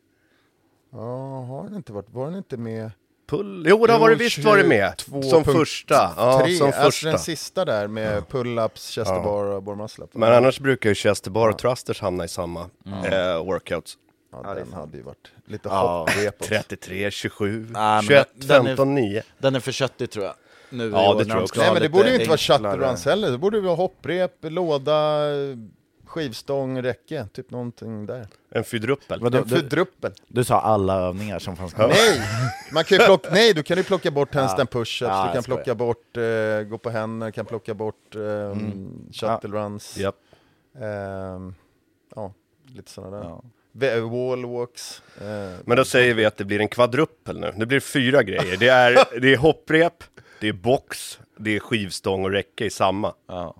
Ja, 0.92 1.40
har 1.48 1.64
den 1.64 1.76
inte 1.76 1.92
varit, 1.92 2.10
var 2.10 2.26
den 2.26 2.36
inte 2.36 2.56
med? 2.56 2.90
Pull... 3.28 3.64
Jo, 3.68 3.86
det 3.86 3.92
har 3.92 4.00
varit 4.00 4.18
visst 4.20 4.38
varit 4.38 4.66
med. 4.66 4.92
22 4.98 5.22
Som 5.22 5.44
första. 5.44 5.94
Ja, 6.16 6.46
som 6.58 6.66
alltså 6.66 6.82
första. 6.82 7.08
den 7.08 7.18
sista 7.18 7.64
där 7.64 7.86
med 7.88 8.22
pull-ups, 8.22 8.92
chest 8.94 9.10
Ja. 9.10 9.22
bar 9.22 9.44
och 9.44 9.62
bar 9.62 9.74
muscle 9.74 10.04
up. 10.04 10.14
Men 10.14 10.32
annars 10.32 10.60
brukar 10.60 10.88
ju 10.88 10.94
Chester 10.94 11.30
Bar 11.30 11.48
och 11.48 11.58
Thrusters 11.58 12.00
hamna 12.00 12.24
i 12.24 12.28
samma 12.28 12.60
eh, 13.04 13.44
workouts. 13.44 13.98
ja, 14.32 14.54
den 14.54 14.72
hade 14.72 14.96
ju 14.96 15.02
varit 15.02 15.32
lite 15.44 15.68
Ja, 15.68 15.98
hopprep 15.98 16.34
också. 16.40 16.48
33, 16.54 17.10
27, 17.10 17.66
Ja, 17.74 17.94
men 17.94 18.02
21, 18.02 18.28
den- 18.34 18.48
den 18.48 18.62
är- 18.62 18.66
15, 18.66 18.94
9. 18.94 19.22
Den 19.38 19.54
är 19.54 19.60
för 19.60 19.72
köttig 19.72 20.10
tror 20.10 20.24
jag. 20.24 20.34
Nu 20.72 20.86
i 20.86 20.90
Ja, 20.90 21.14
år 21.14 21.18
det 21.18 21.24
tror 21.24 21.36
jag 21.36 21.44
också. 21.44 21.60
Nej 21.60 21.72
men 21.72 21.82
det 21.82 21.88
borde 21.88 22.08
ju 22.08 22.14
inte 22.14 22.28
vara 22.28 22.38
shutterruns 22.38 23.04
heller, 23.04 23.30
det 23.30 23.38
borde 23.38 23.56
ju 23.56 23.62
vara 23.62 23.74
hopprep, 23.74 24.32
låda, 24.40 25.20
skivstång, 26.06 26.82
räcke, 26.82 27.26
typ 27.32 27.50
någonting 27.50 28.06
där. 28.06 28.26
En 28.50 28.64
fydruppel. 28.64 29.20
Vadå, 29.20 29.38
En 29.38 29.44
du, 29.44 29.56
fördruppel. 29.56 30.12
du 30.28 30.44
sa 30.44 30.60
alla 30.60 30.94
övningar 31.00 31.38
som 31.38 31.56
fanns 31.56 31.74
kvar. 31.74 31.88
Nej! 31.88 32.20
Man 32.72 32.84
kan 32.84 32.98
ju 32.98 33.04
plocka, 33.04 33.28
nej, 33.32 33.54
du 33.54 33.62
kan 33.62 33.76
ju 33.76 33.82
plocka 33.82 34.10
bort 34.10 34.34
handstand 34.34 34.68
push-ups, 34.68 35.08
Ja, 35.08 35.26
du 35.26 35.32
kan 35.32 35.42
plocka 35.42 35.74
bort, 35.74 36.16
eh, 36.16 36.62
gå 36.68 36.78
på 36.78 36.90
händer, 36.90 37.30
kan 37.30 37.44
plocka 37.46 37.74
bort 37.74 38.14
eh, 38.16 38.20
Mm. 38.22 38.88
shuttle 39.12 39.50
runs. 39.50 39.98
Japp. 39.98 40.14
Ehm, 40.80 41.54
ja, 42.16 42.32
lite 42.74 42.90
sådana 42.90 43.16
där. 43.16 43.24
Ja. 43.24 43.42
Wallwalks. 44.08 45.02
Eh, 45.20 45.26
Men 45.64 45.76
då 45.76 45.84
säger 45.84 46.14
vi 46.14 46.24
att 46.24 46.36
det 46.36 46.44
blir 46.44 46.60
en 46.60 46.68
kvadruppel 46.68 47.40
nu. 47.40 47.52
Det 47.56 47.66
blir 47.66 47.80
fyra 47.80 48.22
grejer. 48.22 48.56
Det 48.56 48.68
är, 48.68 49.20
det 49.20 49.32
är 49.32 49.36
hopprep, 49.36 50.04
det 50.42 50.48
är 50.48 50.52
box, 50.52 51.20
det 51.38 51.56
är 51.56 51.60
skivstång 51.60 52.24
och 52.24 52.30
räcke 52.30 52.64
i 52.64 52.70
samma. 52.70 53.14
Ja. 53.28 53.54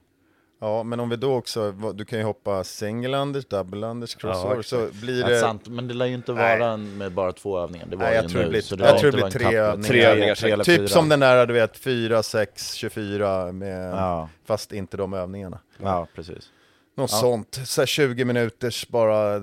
ja, 0.61 0.83
men 0.83 1.01
om 1.01 1.09
vi 1.09 1.17
då 1.17 1.35
också, 1.35 1.73
du 1.73 2.05
kan 2.05 2.19
ju 2.19 2.25
hoppa 2.25 2.65
single 2.65 3.17
unders, 3.19 3.45
double 3.47 3.87
unders, 3.87 4.15
crossover, 4.15 4.57
Ja, 4.57 4.63
så 4.63 4.89
blir 4.93 5.21
Ja, 5.21 5.29
det... 5.29 5.41
sant, 5.41 5.69
men 5.69 5.89
det 5.89 5.95
lär 5.95 6.07
ju 6.07 6.15
inte 6.15 6.33
vara 6.33 6.67
en 6.71 6.99
med 6.99 7.13
bara 7.13 7.33
två 7.33 7.59
övningar. 7.59 7.87
Det 7.87 7.97
var 7.97 8.05
Nej, 8.05 8.15
jag 8.15 8.29
tror 8.31 8.43
det 8.43 8.49
blir- 8.49 8.61
så 8.61 8.75
jag 8.79 8.93
var 8.93 8.99
tror 8.99 9.15
inte 9.15 9.29
det 9.39 9.39
blir 9.39 9.49
tre 9.49 9.57
övningar. 9.59 9.89
Tre 9.89 10.05
övningar 10.05 10.35
tre 10.35 10.51
eller 10.51 10.65
Typ 10.65 10.77
fyra. 10.79 10.89
som 10.89 11.09
den 11.09 11.21
där, 11.21 11.47
du 11.47 11.55
vet, 11.55 11.77
4, 11.77 12.23
6, 12.23 12.73
24, 12.75 13.53
med, 13.53 13.93
Ja, 13.95 14.29
fast 14.45 14.73
inte 14.73 14.97
de 14.97 15.13
övningarna. 15.15 15.59
ja 15.83 16.07
precis. 16.15 16.51
Något 16.97 17.11
Ja. 17.13 17.17
sånt, 17.19 17.61
så 17.65 17.81
här 17.81 17.87
20 17.87 18.25
minuters 18.25 18.89
bara 18.89 19.39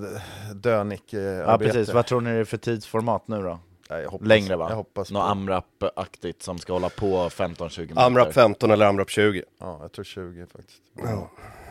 dönick-arbete. 0.54 1.44
Ja, 1.48 1.58
precis. 1.58 1.94
Vad 1.94 2.06
tror 2.06 2.22
ni 2.22 2.30
det 2.34 2.38
är 2.40 2.44
för 2.44 2.58
tidsformat 2.58 3.28
nu 3.28 3.42
då? 3.42 3.60
Jag 3.90 4.10
hoppas, 4.10 4.28
Längre 4.28 4.56
va? 4.56 4.66
Jag 4.70 4.76
hoppas 4.76 5.12
Något 5.12 5.24
AMRAP-aktigt 5.32 6.42
som 6.44 6.60
ska 6.60 6.74
hålla 6.74 6.90
på 6.90 7.30
15-20 7.30 7.80
minuter. 7.80 8.02
Amrap 8.02 8.34
15 8.34 8.72
eller 8.72 8.86
Amrap 8.86 9.10
20. 9.10 9.44
ja, 9.60 9.78
jag 9.82 9.92
tror 9.92 10.06
20 10.06 10.46
faktiskt. 10.46 10.82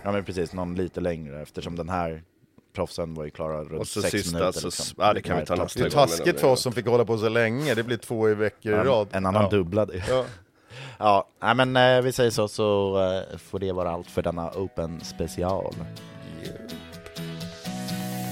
Ja 0.05 0.13
men 0.13 0.25
precis, 0.25 0.53
någon 0.53 0.75
lite 0.75 1.01
längre 1.01 1.43
eftersom 1.43 1.77
den 1.77 1.89
här 1.89 2.23
proffsen 2.75 3.15
var 3.15 3.25
ju 3.25 3.31
klara 3.31 3.65
runt 3.65 3.81
Och 3.81 3.89
så 3.89 4.03
6 4.03 4.11
sista, 4.13 4.39
minuter. 4.39 4.61
så- 4.61 4.67
liksom. 4.67 4.87
ja, 4.99 5.15
det 5.15 5.23
kan 5.23 5.37
vi 5.37 5.39
här 5.39 5.47
ta 5.47 5.55
nästa 5.57 5.81
Det 5.81 5.87
är 5.87 5.91
taskigt 5.91 6.41
för 6.41 6.49
oss 6.49 6.61
som 6.63 6.73
fick 6.73 6.87
hålla 6.87 7.05
på 7.05 7.19
så 7.19 7.29
länge, 7.29 7.75
det 7.75 7.83
blir 7.83 7.97
två 7.97 8.29
i 8.31 8.35
veckor 8.35 8.73
i 8.73 8.77
Ja, 8.77 8.85
rad. 8.85 9.09
En 9.13 9.27
annan 9.27 9.43
Ja. 9.43 9.49
dubblade. 9.49 10.05
Ja. 10.09 10.25
Ja, 10.99 11.29
nej, 11.43 11.55
men 11.55 11.77
eh, 11.77 12.03
vi 12.03 12.13
säger 12.13 12.31
så, 12.31 12.49
så 12.49 12.99
eh, 13.33 13.39
får 13.39 13.59
det 13.59 13.73
vara 13.73 13.91
allt 13.91 14.11
för 14.11 14.23
denna 14.23 14.51
Open 14.51 15.01
special. 15.01 15.75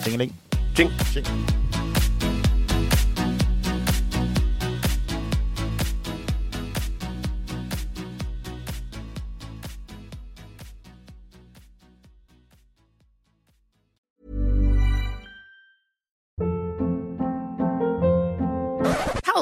Tjingeling! 0.04 0.32
Tjing. 0.76 0.90